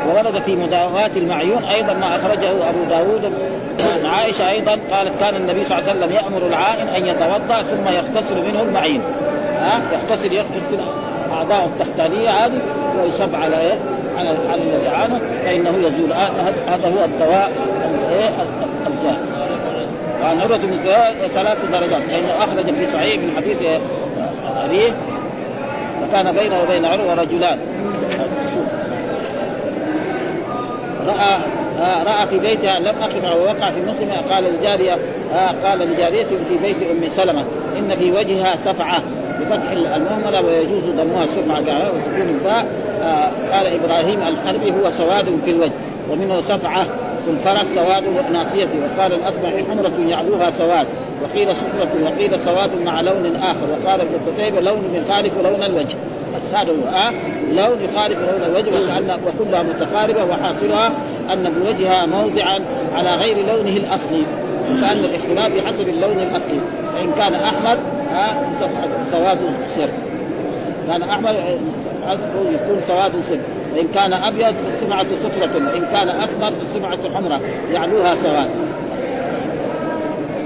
[0.08, 3.32] وورد في مداواة المعيون أيضا ما أخرجه أبو داود
[3.82, 7.88] عن عائشة أيضا قالت كان النبي صلى الله عليه وسلم يأمر العائن أن يتوضأ ثم
[7.88, 9.02] يغتسل منه المعين.
[9.58, 10.78] ها؟ يغتسل يغتسل
[11.32, 12.60] أعضاءه التحتانية هذه
[13.02, 13.78] ويصب على إيه؟
[14.16, 16.12] على على الذي عانه فإنه يزول.
[16.68, 17.52] هذا هو الدواء
[18.12, 18.30] إيه؟
[18.86, 19.18] الجاهز
[20.22, 20.78] وعن عروة بن
[21.34, 22.02] ثلاث درجات.
[22.08, 23.58] لأنه أخرج في صحيح من حديث
[24.56, 24.92] أبيه
[26.02, 27.58] وكان بينه وبين عروة رجلان.
[31.06, 31.40] رأى
[31.80, 34.98] آه رأى في بيتها لم اقف ووقع في مسلم قال الجاريه
[35.32, 37.44] آه قال لجاريته في بيت أم سلمة
[37.78, 39.02] إن في وجهها سفعة
[39.40, 41.60] بفتح المهملة ويجوز ضمها السمعه
[41.94, 42.66] وسكون الباء.
[43.02, 45.72] آه قال إبراهيم الحربي هو سواد في الوجه
[46.10, 46.84] ومنه سفعة
[47.24, 50.86] في الفرس سواد ناصيته وقال الأصبع حمرة يعلوها سواد.
[51.22, 53.66] وقيل صفرة وقيل سواد مع لون آخر.
[53.70, 55.96] وقال ابن قتيبة لون يخالف لون الوجه.
[56.54, 57.12] هذا هو آه
[57.50, 60.92] لون يخالف لون الوجه وكأن وكلها متقاربة وحاصلها
[61.32, 62.56] أن بوجهها موضعا
[62.92, 64.22] على غير لونه الأصلي
[64.70, 66.60] وكأن الاختلاف بحسب اللون الأصلي.
[66.94, 67.78] فإن كان أحمر
[68.12, 68.36] آه
[69.12, 69.38] سواد
[69.76, 69.88] سر.
[70.88, 71.30] كان أحمر
[72.52, 73.38] يكون سواد سر.
[73.76, 77.40] وإن كان أبيض سمعة صفرة وإن كان أسمر سمعة حمرة
[77.72, 78.50] يعلوها سواد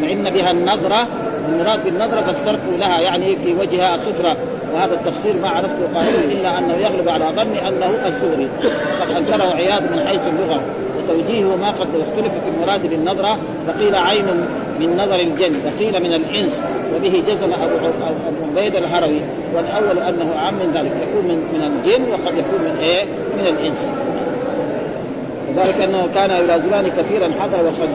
[0.00, 1.08] فإن بها النظرة
[1.48, 4.36] المراد بالنظرة فاسترقوا لها يعني في وجهها صفرة
[4.74, 8.48] وهذا التفسير ما عرفته قائلا إلا أنه يغلب على ظني أنه الزهري
[9.00, 10.60] وقد أنكره عياض من حيث اللغة.
[10.98, 13.38] وتوجيهه ما قد اختلف في المراد بالنظرة.
[13.66, 14.24] فقيل عين
[14.80, 15.56] من نظر الجن.
[15.66, 16.64] وقيل من الإنس.
[16.94, 19.20] وبه جزم ابو أبو عبيد الهروي.
[19.54, 20.92] والأول أنه عام من ذلك.
[21.02, 23.04] يكون من من الجن وقد يكون من إيه؟
[23.38, 23.90] من الإنس.
[25.48, 27.90] وذلك أنه كان يلازمان كثيرا حضر وقد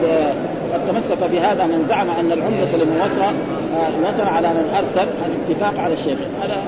[0.72, 3.30] قد تمسك بهذا من زعم أن العمده لمن وصى
[4.02, 6.18] وصل على من أرسل الاتفاق على الشيخ.
[6.42, 6.62] هذا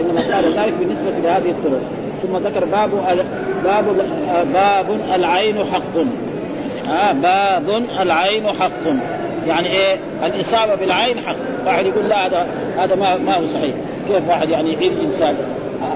[0.00, 1.80] إنما قال ذلك بالنسبة لهذه الطرق.
[2.22, 2.90] ثم ذكر باب
[3.64, 3.84] باب
[4.54, 5.98] باب العين حق.
[6.90, 7.68] آه باب
[8.00, 8.92] العين حق.
[9.46, 11.36] يعني إيه؟ الإصابة بالعين حق.
[11.66, 13.74] واحد يقول لا هذا هذا ما ما هو صحيح.
[14.08, 15.36] كيف واحد يعني يعين إنسان؟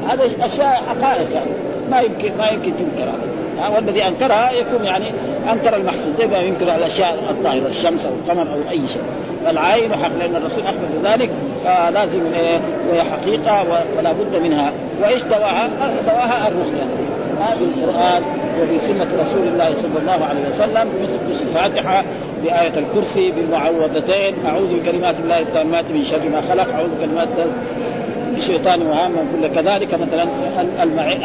[0.08, 1.50] هذا أشياء حقائق يعني.
[1.90, 3.31] ما يمكن ما يمكن تنكر هذا.
[3.74, 5.12] والذي أنكرها يكون يعني
[5.52, 9.02] أنكر المحسوس زي ما ينكر الأشياء الطاهرة الشمس أو القمر أو أي شيء؟
[9.44, 11.30] فالعين حق لأن الرسول أخبر بذلك
[11.64, 12.60] فلازم إيه
[12.90, 13.64] وهي حقيقة
[13.98, 14.72] ولا بد منها.
[15.02, 15.70] وإيش دواها؟
[16.06, 16.86] دواها الرقيه
[18.62, 22.04] وفي سنة رسول الله صلى الله عليه وسلم بمثل الفاتحة
[22.44, 24.34] بآية الكرسي بالمعوذتين.
[24.46, 26.74] أعوذ بكلمات الله التامات من شر ما خلق.
[26.74, 27.28] أعوذ بكلمات
[28.36, 29.94] الشيطان وهام كل كذلك.
[29.94, 30.28] مثلا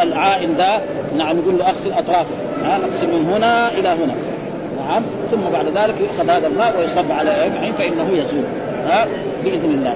[0.04, 0.82] العائن ده
[1.18, 4.16] نعم نقول له أغسل اطرافه اغسل من هنا إلى هنا.
[4.88, 5.02] نعم.
[5.32, 8.44] ثم بعد ذلك يؤخذ هذا الماء ويصب على عين فإنه يزول.
[8.88, 9.08] ها
[9.44, 9.96] بإذن الله.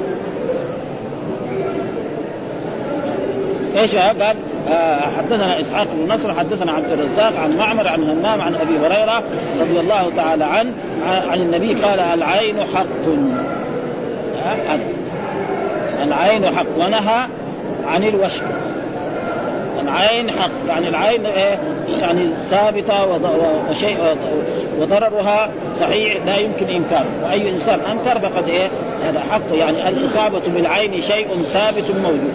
[3.77, 4.35] إيش قال
[4.67, 9.23] آه حدثنا إسحاق بن نصر حدثنا عبد الرزاق عن معمر عن همام عن أبي هريرة
[9.59, 10.71] رضي الله تعالى عنه
[11.05, 12.85] عن النبي قال العين حق.
[14.45, 14.79] آه
[16.03, 17.25] العين حق ونهى
[17.85, 18.45] عن الوشم.
[19.81, 21.59] العين حق يعني العين إيه؟
[21.89, 23.19] يعني ثابتة
[23.69, 23.97] وشيء
[24.79, 28.67] وضررها صحيح لا يمكن انكاره وأي إنسان أنكر فقد إيه؟
[29.03, 29.57] هذا حق.
[29.57, 32.33] يعني الإصابة بالعين شيء ثابت موجود.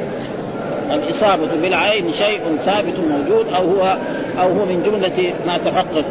[0.92, 3.96] الإصابة بالعين شيء ثابت موجود أو هو
[4.40, 6.04] أو هو من جملة ما تحقق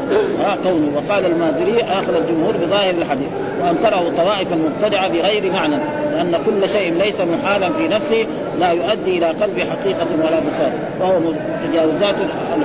[0.63, 0.97] كونه.
[0.97, 3.27] وقال المازري آخذ الجمهور بظاهر الحديث
[3.61, 5.79] وأنكره طوائف المبتدعة بغير معنى
[6.11, 8.25] لأن كل شيء ليس محالا في نفسه
[8.59, 11.19] لا يؤدي إلى قلب حقيقة ولا فساد وهو
[11.67, 12.63] تجاوزات العقول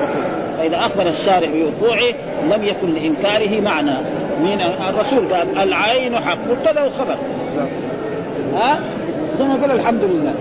[0.59, 3.95] فإذا أخبر الشارع بوقوعه لم يكن لإنكاره معنى.
[4.43, 6.39] من الرسول قال العين حق.
[6.51, 7.17] مبتدا خبر.
[8.55, 8.81] ها؟
[9.41, 10.35] ثم قال الحمد لله.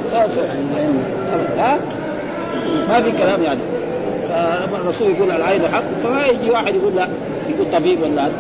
[1.57, 1.79] ها؟
[2.89, 3.59] ما في كلام يعني.
[4.71, 7.07] فالرسول يقول العين حق فما يجي واحد يقول لا.
[7.49, 8.31] يقول طبيب ولا هذا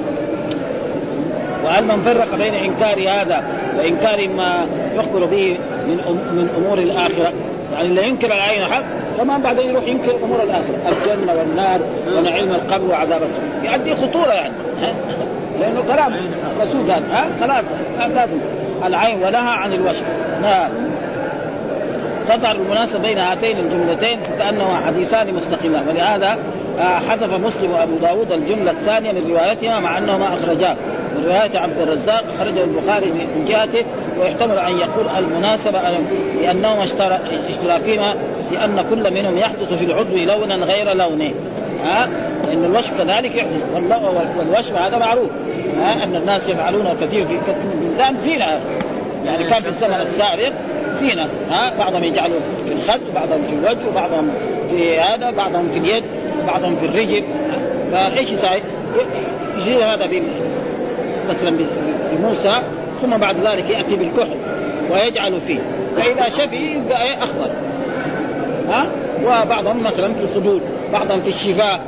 [1.65, 3.43] وهل من فرق بين انكار هذا
[3.77, 5.95] وانكار ما يخبر به من
[6.33, 7.33] من أمور الآخرة.
[7.73, 8.83] يعني اللي ينكر العين حق
[9.17, 10.75] كمان بعدين يروح ينكر أمور الآخرة.
[10.87, 14.53] الجنة والنار ونعيم القبر وعذاب القبر يؤدي خطورة يعني.
[15.59, 16.13] لأنه كلام
[16.57, 17.63] الرسول قال ها؟ خلاص.
[18.15, 18.37] لازم
[18.85, 20.05] العين ونهى عن الوشم
[20.41, 20.71] نعم.
[22.29, 25.87] تظهر المناسبة بين هاتين الجملتين كأنهما حديثان مستقلان.
[25.87, 26.37] ولهذا
[26.79, 30.75] آه، حذف مسلم وأبو داود الجملة الثانية من روايتهما مع أنهما أخرجاه.
[31.15, 33.85] من رواية عبد الرزاق خرجه البخاري من جهته
[34.19, 35.81] ويحتمل أن يقول المناسبة
[36.41, 36.83] لأنهما
[37.49, 38.15] اشتراكهما
[38.49, 41.33] في أن كل منهم يحدث في العضو لونا غير لونه.
[41.83, 42.09] ها؟
[42.45, 43.63] لأن الوشم كذلك يحدث.
[44.37, 45.29] والوشم هذا معروف.
[45.77, 48.59] ها؟ أن الناس يفعلونه كثير في كثير من البلدان زينة.
[49.25, 50.51] يعني كان في الزمن السابق
[50.93, 51.29] زينة.
[51.51, 54.31] ها؟ بعضهم يجعلوا في الخد وبعضهم في الوجه وبعضهم
[54.69, 56.03] في هذا بعضهم في اليد
[56.43, 57.23] وبعضهم في الرجل.
[57.91, 58.61] فإيش يساوي؟
[59.57, 60.09] يجي هذا
[61.29, 61.57] مثلا
[62.11, 62.61] بموسى
[63.01, 64.37] ثم بعد ذلك يأتي بالكحل
[64.91, 65.59] ويجعل فيه.
[65.95, 67.49] فإذا شفي يبقى أخضر.
[68.69, 68.85] ها؟
[69.23, 70.61] وبعضهم مثلا في الصدور
[70.93, 71.79] بعضهم في الشفاء.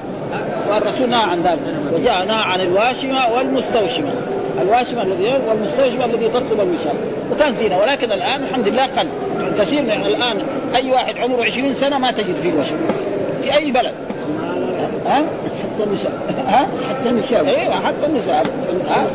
[0.69, 1.59] والرسول نهى عن ذلك.
[1.93, 4.11] وجاء نهى عن الواشمة والمستوشمة.
[4.61, 6.95] الواشمة الذي والمستوشمة الذي تطلب الوشام
[7.31, 7.79] وكان زينة.
[7.81, 9.07] ولكن الآن الحمد لله قل.
[9.59, 10.41] كثير من الآن
[10.75, 12.77] أي واحد عمره 20 سنة ما تجد فيه الوشم
[13.43, 13.93] في أي بلد.
[15.05, 15.23] ها؟
[15.63, 16.11] حتى النساء.
[16.47, 17.45] ها؟ حتى النساء.
[17.45, 18.45] أيوه حتى النساء.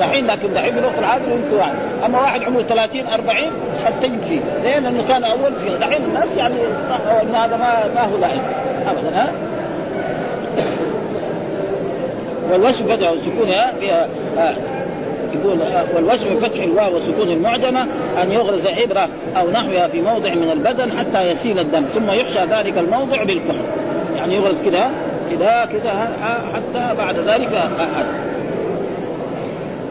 [0.01, 1.75] دحين لكن دحين الوقت العادي يمكن واحد.
[2.05, 3.51] أما واحد عمره 30 40
[3.87, 4.41] قد تجد فيه.
[4.63, 5.77] ليه؟ لأنه كان اول فيه.
[5.77, 6.55] دحين الناس يعني
[7.23, 8.41] إن هذا ما ما هو لائق.
[8.91, 9.33] ابدا ها؟
[12.83, 14.57] فتح سكونها فيها آه
[15.35, 17.87] يقول آه والوجه بفتح الواو وسكون المعجمة
[18.23, 22.79] أن يغرز ابره أو نحوها في موضع من البدن حتى يسيل الدم ثم يحشى ذلك
[22.79, 23.65] الموضع بالكحل
[24.17, 24.91] يعني يغرز كذا
[25.31, 26.13] كذا كذا
[26.55, 28.07] حتى بعد ذلك آه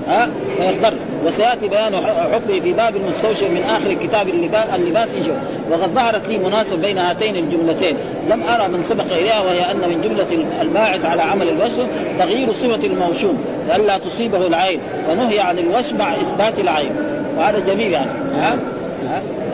[0.08, 0.94] ها فيضطر
[1.26, 4.28] وسيأتي بيان حكمه في باب المستوشر من آخر كتاب
[4.76, 5.38] اللباس إن
[5.72, 7.98] وقد ظهرت لي مناسب بين هاتين الجملتين.
[8.30, 11.88] لم أرى من سبق إليها وهي أن من جملة الباعث على عمل الوشم
[12.20, 16.92] تغيير صفة الموشوم لئلا تصيبه العين ونهي عن الوشم مع إثبات العين
[17.38, 18.12] وهذا جميل يعني.
[18.38, 18.60] ها؟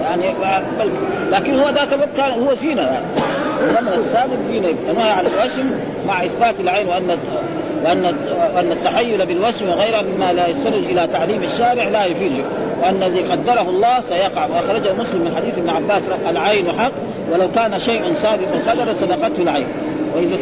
[0.02, 0.26] يعني
[1.32, 3.06] لكن هو ذاك الوقت كان هو زينه يعني.
[3.62, 5.72] الزمن السابق زينه نهي عن الوشم
[6.08, 7.18] مع إثبات العين وأن
[7.86, 8.16] وأن
[8.56, 12.46] وأن التحيل بالوسم وغيرها مما لا يستند إلى تعليم الشارع لا يفيد.
[12.82, 14.48] وان الذي قدره الله سيقع.
[14.48, 16.92] وأخرجه مسلم من حديث ابن عباس العين حق.
[17.32, 19.68] ولو كان شيء سابق القدر صدقته العين.
[20.16, 20.38] وإذا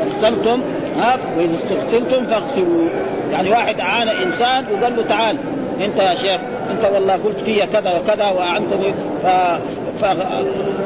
[0.00, 0.62] اغسلتم
[0.96, 2.88] ها؟ وإذا استغسلتم فاغسلوا
[3.32, 5.36] يعني واحد اعان إنسان وقال له تعال.
[5.84, 9.26] أنت يا شيخ أنت والله قلت في كذا وكذا واعنتني ف...
[10.00, 10.04] ف...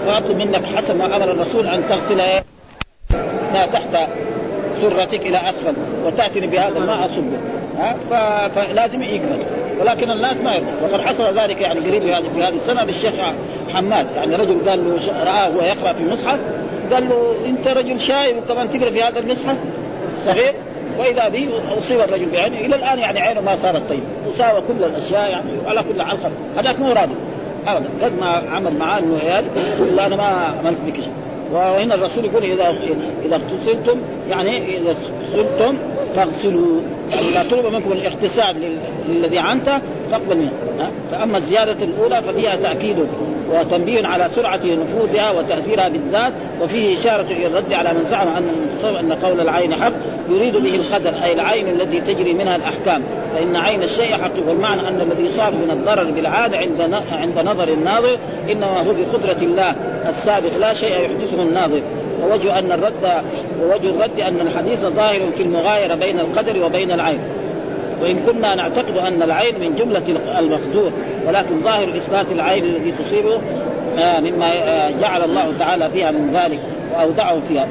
[0.07, 2.17] فاطلب منك حسب ما أمر الرسول أن تغسل
[3.53, 4.09] ما تحت
[4.81, 5.75] سرتك إلى أسفل
[6.07, 7.39] وتأتي بهذا الماء اصبه
[7.79, 7.97] ها؟
[8.49, 9.39] فلازم يقبل
[9.81, 13.15] ولكن الناس ما يرضى وقد حصل ذلك يعني قريب في هذه السنة للشيخ
[13.75, 14.07] حماد.
[14.17, 16.39] يعني رجل قال له رآه وهو يقرأ في مصحف
[16.93, 19.57] قال له أنت رجل شايب وكمان تقرأ في هذا المصحف؟
[20.25, 20.55] صغير
[20.99, 22.59] وإذا به أصيب الرجل بعينه.
[22.59, 26.19] إلى الآن يعني عينه ما صارت طيب وساوى كل الأشياء يعني على كل حال.
[26.57, 27.15] هذاك مو راضي.
[27.67, 27.89] ابدا.
[28.03, 29.19] قد ما عمل معاه انه
[29.57, 31.13] يقول أنا ما عملت بك شيء
[31.55, 32.71] وهنا الرسول يقول إذا
[33.25, 35.79] إذا اغتسلتم يعني إذا اغتسلتم
[36.17, 36.81] فاغسلوا
[37.13, 39.79] إذا طلب منكم الاغتسال للذي عنته
[40.11, 40.53] فاقبل منه
[41.11, 42.97] فأما الزيادة الأولى ففيها تأكيد
[43.51, 48.45] وتنبيه على سرعة نفوذها وتأثيرها بالذات وفيه إشارة إلى الرد على من زعم ان
[48.97, 49.93] أن قول العين حق
[50.31, 53.03] يريد به القدر أي العين التي تجري منها الأحكام.
[53.35, 58.19] فإن عين الشيء حق والمعنى أن الذي يصاب من الضرر بالعاده عند عند نظر الناظر
[58.51, 59.77] إنما هو بقدرة الله
[60.09, 61.83] السابق لا شيء يحدثه الناظر.
[62.23, 63.23] ووجه أن الرد
[63.63, 67.19] ووجه الرد أن الحديث ظاهر في المغايرة بين القدر وبين العين.
[68.01, 70.03] وإن كنا نعتقد أن العين من جملة
[70.39, 70.93] المقدور
[71.27, 73.41] ولكن ظاهر إثبات العين الذي تصيبه
[73.99, 76.61] آه مما آه جعل الله تعالى فيها من ذلك
[76.95, 77.69] وأودعه فيها.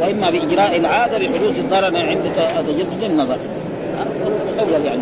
[0.00, 2.32] وإما بإجراء العادة لحدوث الضرر عند
[2.68, 3.36] تجدد النظر.
[4.48, 5.00] الأول يعني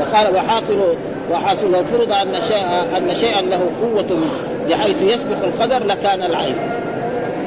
[0.00, 0.94] وقال وحاصل
[1.32, 4.18] وحاصل لو فرض أن شيئا أن شيئا له قوة
[4.70, 6.56] بحيث يسبق القدر لكان العين.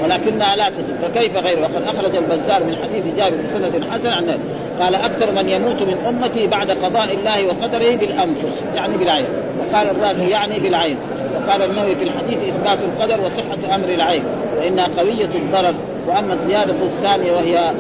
[0.06, 4.40] ولكنها لا تزل فكيف غيره وقد اخرج البزار من حديث جابر بسند حسن عن
[4.80, 9.26] قال أكثر من يموت من أمتي بعد قضاء الله وقدره بالأنفس يعني بالعين.
[9.60, 10.98] وقال الرازي يعني بالعين.
[11.36, 14.24] وقال النووي في الحديث إثبات القدر وصحة أمر العين.
[14.58, 15.76] وانها قوية الضرر.
[16.08, 17.74] وأما الزيادة الثانية وهي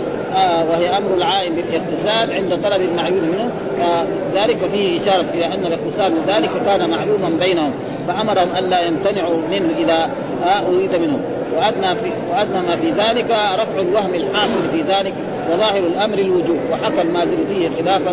[0.69, 3.51] وهي أمر العائن بالاغتسال عند طلب المعلوم منه.
[3.77, 7.71] فذلك فيه إشارة إلى أن الاغتسال من ذلك كان معلوما بينهم
[8.07, 10.09] فأمرهم الا يمتنعوا منه إذا
[10.43, 11.21] آه أريد منهم
[11.57, 15.13] وأدنى في وأدنى ما في ذلك رفع الوهم الحاصل في ذلك
[15.51, 18.11] وظاهر الأمر الوجوب وحكى المازري فيه خلافا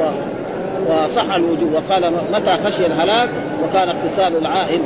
[0.00, 0.10] و
[1.04, 1.72] وصح الوجوب.
[1.72, 3.28] وقال متى خشي الهلاك؟
[3.64, 4.80] وكان اغتسال العائل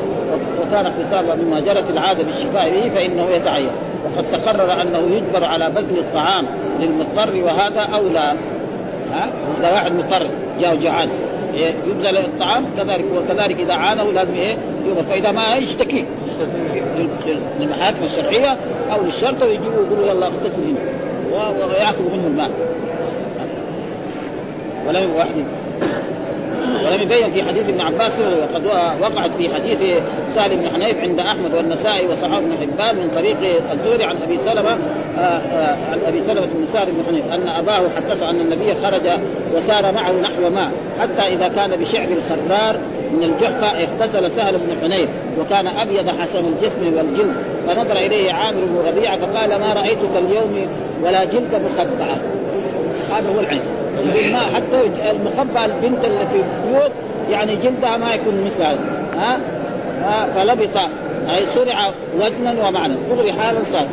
[0.61, 3.71] وكان اغتسال مما جرت العادة بالشفاء به فإنه يتعين.
[4.05, 6.47] وقد تقرر أنه يجبر على بذل الطعام
[6.81, 8.35] للمضطر وهذا أولى.
[9.13, 9.31] ها؟
[9.61, 10.29] إذا واحد مضطر
[10.61, 11.09] جاء جوعان
[11.87, 16.05] يبذل الطعام كذلك وكذلك إذا عانه لازم إيه؟ يبقى فإذا ما يشتكي
[17.59, 18.57] للمحاكم الشرعية
[18.93, 20.75] أو للشرطة ويجيبوا يقولوا يلا اغتسل
[21.33, 22.51] ويأخذوا منه المال
[24.87, 25.45] ولم يبقى واحد
[26.75, 28.67] ولم يبين في حديث ابن عباس وقد
[29.01, 30.03] وقعت في حديث
[30.35, 33.37] سالم بن حنيف عند أحمد والنسائي وصحابه بن حبان من طريق
[33.73, 34.79] الزهري عن أبي سلمة
[35.93, 39.21] عن أبي سلمة بن سالم بن حنيف أن أباه حدث أن النبي خرج
[39.55, 40.71] وسار معه نحو ماء
[41.01, 42.77] حتى إذا كان بشعب الخرار
[43.13, 45.09] من الجحفة اغتسل سهل بن حنيف
[45.41, 47.35] وكان أبيض حسن الجسم والجلد.
[47.67, 50.67] فنظر إليه عامر بن ربيعة فقال ما رأيتك اليوم
[51.03, 52.19] ولا جلد مخبعه
[53.11, 53.84] هذا هو العين
[54.33, 56.93] ما حتى المخبى البنت اللي في البيوت
[57.31, 58.81] يعني جلدها ما يكون مثل هذا
[59.17, 59.39] ها؟
[60.35, 60.77] فلبط.
[61.31, 62.95] أي سرع وزنا ومعنى.
[63.11, 63.87] دغري حالا صار.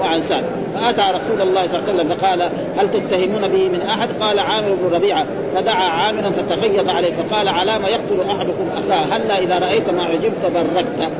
[0.00, 0.42] وعنسان
[0.74, 2.42] فأتى رسول الله صلى الله عليه وسلم فقال
[2.76, 5.26] هل تتهمون به من أحد؟ قال عامر بن ربيعة.
[5.54, 10.52] فدعا عامرا فتغيظ عليه فقال على ما يقتل أحدكم أخاه هلا إذا رأيت ما عجبت
[10.54, 11.10] بركت.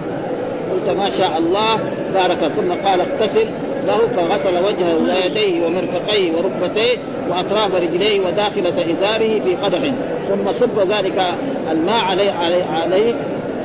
[0.72, 1.80] قلت ما شاء الله
[2.14, 3.46] بارك ثم قال اغتسل.
[3.86, 6.98] له فغسل وجهه ويديه ومرفقيه وركبتيه
[7.30, 9.92] وأطراف رجليه وداخلة إزاره في قدح.
[10.28, 11.24] ثم صب ذلك
[11.70, 13.14] الماء عليه عليه, عليه.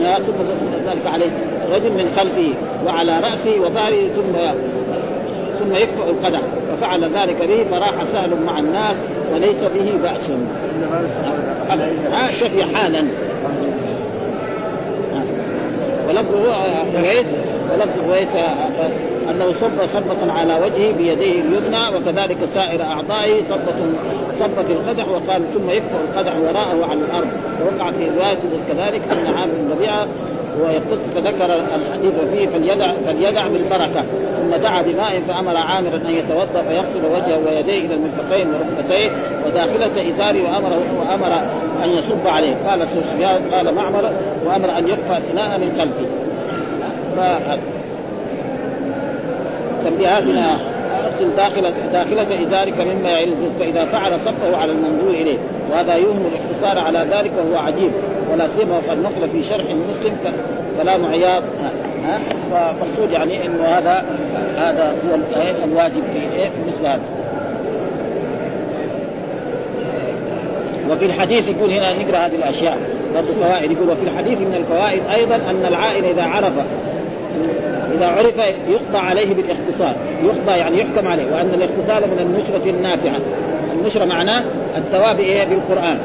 [0.01, 0.33] صب
[0.85, 1.29] ذلك عليه
[1.73, 2.53] رجل من خلفه
[2.85, 4.33] وعلى رأسه وظهره ثم
[5.59, 6.41] ثم يكفأ القدح.
[6.71, 8.95] ففعل ذلك به فراح سهل مع الناس
[9.33, 10.31] وليس به بأس.
[12.39, 13.05] شفي حالا.
[16.09, 16.53] ولفظه
[16.95, 17.27] قويس
[17.73, 18.29] ولفظ قويس
[19.29, 23.75] أنه صب صبة على وجهه بيديه اليمنى وكذلك سائر أعضائه صبة
[24.39, 27.27] صب في القدح وقال ثم يكفأ القدح وراءه على الأرض.
[27.61, 30.07] ووقع في رواية كذلك أن عامر بن ربيعة
[30.61, 34.03] ويقص فذكر الحديث فيه فليدع فليدع بالبركة.
[34.37, 39.11] ثم دعا بماء فأمر عامرا أن يتوضأ فيغسل وجهه ويديه إلى المرفقين وركبتيه
[39.45, 41.33] وداخلة إزاره وامر وأمر
[41.83, 42.55] أن يصب عليه.
[42.67, 44.11] قال سفيان قال معمر
[44.45, 46.05] وأمر أن يكفى الإناء من خلفه
[49.87, 50.61] هنا
[51.05, 55.37] اغسل داخلة داخلة إزارك مما يلزم فإذا فعل صفه على المنظور إليه.
[55.71, 57.91] وهذا يوهم الاقتصار على ذلك وهو عجيب.
[58.33, 60.17] ولا سيما وقد نقل في شرح مسلم
[60.77, 61.43] كلام عياض.
[62.05, 62.19] ها
[62.51, 64.05] فمقصود يعني إنه هذا
[64.57, 65.17] هذا هو
[65.63, 67.01] الواجب في إيه؟ مثل هذا.
[70.89, 72.77] وفي الحديث يقول هنا نقرأ هذه الأشياء.
[73.15, 73.71] برضه فوائد.
[73.71, 76.53] يقول وفي الحديث من الفوائد أيضا أن العائل إذا عرف
[78.01, 78.37] إذا عرف
[78.67, 79.95] يقضى عليه بالاختصار.
[80.23, 83.19] يقضى يعني يحكم عليه وأن الاغتسال من النشرة النافعة.
[83.79, 84.43] النشرة معناه
[84.77, 85.97] الثواب إيه؟ بالقرآن.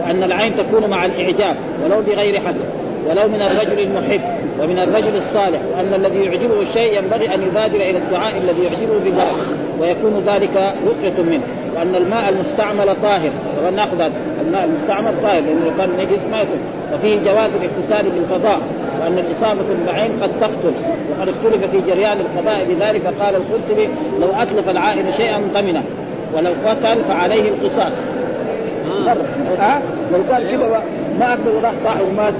[0.00, 2.64] وأن العين تكون مع الإعجاب ولو بغير حسد
[3.08, 4.20] ولو من الرجل المحب
[4.60, 5.60] ومن الرجل الصالح.
[5.76, 9.46] وأن الذي يعجبه الشيء ينبغي أن يبادر إلى الدعاء الذي يعجبه بالبركه
[9.80, 10.56] ويكون ذلك
[10.86, 11.42] رقية منه.
[11.76, 13.30] وأن الماء المستعمل طاهر.
[13.76, 14.00] نأخذ
[14.46, 16.44] الماء المستعمل طاهر لأنه كان نجس ما
[16.94, 18.60] وفيه جواز الاغتسال بالفضاء.
[19.02, 20.72] وان الإصابة بالعين قد تقتل
[21.10, 23.88] وقد اختلف في جريان القضاء بذلك قال القرطبي
[24.20, 25.82] لو أتلف العائل شيئا ضمنه
[26.34, 27.92] ولو قتل فعليه القصاص.
[29.58, 29.82] ها؟ أه؟
[30.12, 30.82] لو قال كذا
[31.18, 32.34] ما أكل وراح طاح ومات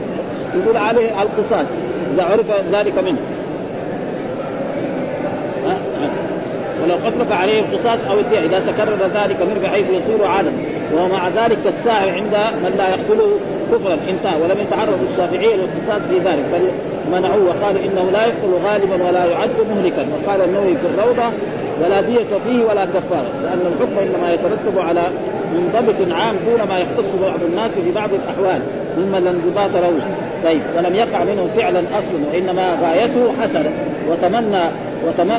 [0.54, 1.66] يقول عليه القصاص
[2.14, 3.18] إذا عرف ذلك منه
[5.66, 5.76] ها؟
[6.92, 10.52] ولو قتل فعليه القصاص أو الدية إذا تكرر ذلك منه بحيث يصير عدم
[10.94, 13.38] ومع ذلك كالساهر عند من لا يقتله
[13.72, 14.42] كفرا انتهى.
[14.42, 16.68] ولم يتعرض الشافعية للقصاص في ذلك بل
[17.12, 20.06] منعوه وقالوا إنه لا يقتل غالبا ولا يعد مهلكا.
[20.12, 21.32] وقال النووي في الروضة
[21.84, 23.30] ولا دية فيه ولا كفارة.
[23.42, 25.02] لأن الحكم إنما يترتب على
[25.54, 28.62] منضبط عام دون ما يختص بعض الناس في بعض الأحوال
[28.98, 29.92] مما لا انضباط له
[30.44, 33.70] طيب ولم يقع منه فعلا أصلا وإنما غايته حسنة.
[34.08, 34.62] وتمنى
[35.06, 35.30] وتم...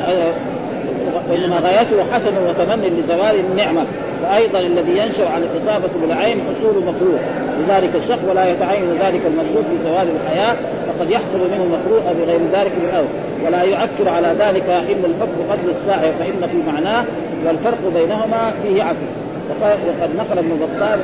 [1.30, 3.84] وإنما غايته حسن وتمني لزوال النعمة
[4.22, 7.18] وأيضا الذي ينشا عن الاصابه بالعين حصول مكروه.
[7.58, 12.72] لذلك الشق ولا يتعين ذلك المكروه في زوال الحياة فقد يحصل منه مكروه بغير ذلك
[12.72, 13.06] من الأول
[13.46, 17.04] ولا يؤكد على ذلك إلا الحكم قتل الساعة فإن في معناه
[17.46, 19.06] والفرق بينهما فيه عسل
[19.50, 21.00] وقد نقل ابن بطال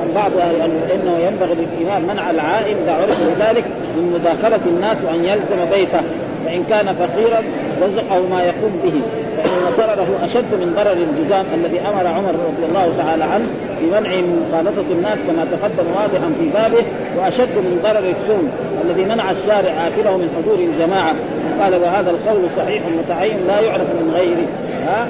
[0.00, 0.54] عن بعض أهل
[0.94, 3.64] إنه ينبغي للامام منع العائل إذا عرف ذلك
[3.96, 6.00] من مداخلة الناس وأن يلزم بيته.
[6.44, 7.42] فان كان فقيرا
[7.82, 9.02] رزقه ما يقوم به.
[9.42, 13.46] فإن ضرره أشد من ضرر الجزام الذي أمر عمر رضي الله تعالى عنه
[13.80, 16.84] بمنع من مخالطة الناس كما تقدم واضحا في بابه
[17.18, 18.48] وأشد من ضرر السم
[18.84, 21.14] الذي منع الشارع آكله من حضور الجماعة.
[21.60, 24.46] قال وهذا القول صحيح متعين لا يعرف من غيره.
[24.86, 25.08] ها؟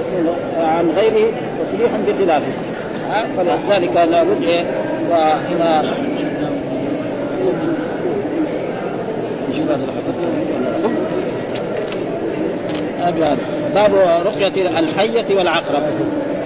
[0.66, 2.52] عن غيره تصريح بخلافه.
[3.08, 4.66] ها؟ فلذلك لابد
[5.10, 5.94] وإذا
[13.74, 13.94] باب
[14.26, 15.82] رقية الحية والعقرب.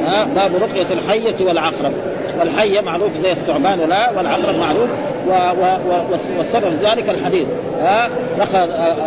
[0.01, 1.93] ها؟ باب رقية الحية والعقرب.
[2.41, 4.91] والحية معروف زي الثعبان ولا والعقرب معروف.
[5.29, 6.03] و و
[6.39, 7.47] والسبب ذلك الحديث.
[7.81, 8.09] ها؟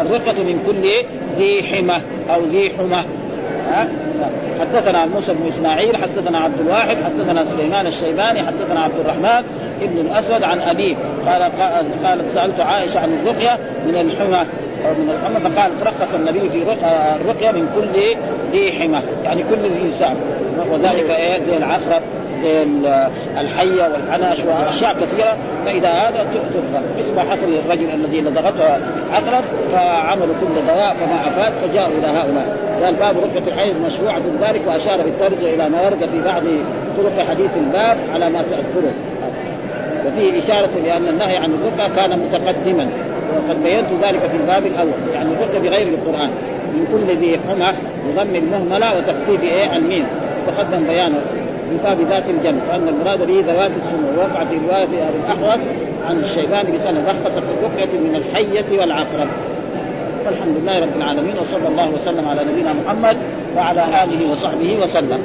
[0.02, 1.06] الرقة من كل
[1.38, 2.02] ذي حمة
[2.36, 3.06] أو ذي حمة
[3.70, 3.88] ها؟
[4.60, 9.43] حدثنا موسى بن إسماعيل حدثنا عبد الواحد حدثنا سليمان الشيباني حدثنا عبد الرحمن
[9.82, 10.95] ابن الأسود عن أبيه.
[11.28, 11.43] قال
[12.04, 14.45] قالت سألت عائشة عن الرقية من الحمى.
[14.86, 16.63] أو من الحمى فقال رخص النبي في
[17.21, 17.99] الرقيه من كل
[18.51, 20.15] ذي حمى يعني كل الانسان
[20.71, 22.01] وذلك إيه؟ زي العقرب
[22.43, 22.63] زي
[23.38, 25.38] الحية والعنش وأشياء كثيرة.
[25.65, 28.63] فإذا هذا تفرق مثل ما حصل للرجل الذي لدغته
[29.11, 32.57] عقرب فعملوا كل دواء فما أفاد فجاءوا إلى هؤلاء.
[32.84, 36.43] قال باب رقية الحيض مشروعه ذلك وأشار بالترجمه إلى ما ورد في بعض
[36.97, 38.93] طرق حديث الباب على ما سأذكره.
[40.07, 42.89] وفيه إشارة لأن النهي عن الرقى كان متقدما.
[43.36, 46.30] وقد بينت ذلك في الباب الأول يعني الرقى بغير القرآن.
[46.73, 47.73] من كل ذي حمى
[48.07, 50.05] بضم المهملة وتخفيف إيه؟ الميم.
[50.47, 51.21] تقدم بيانه
[51.71, 55.59] من باب ذات الجنب وأن المراد به ذوات السمو ووقع في روايه أبي الاحوص
[56.09, 59.28] عن الشيبان بسنه رخص في الرقيه من الحية والعقرب.
[60.25, 63.17] والحمد لله رب العالمين وصلى الله وسلم على نبينا محمد
[63.57, 65.19] وعلى آله وصحبه وسلم.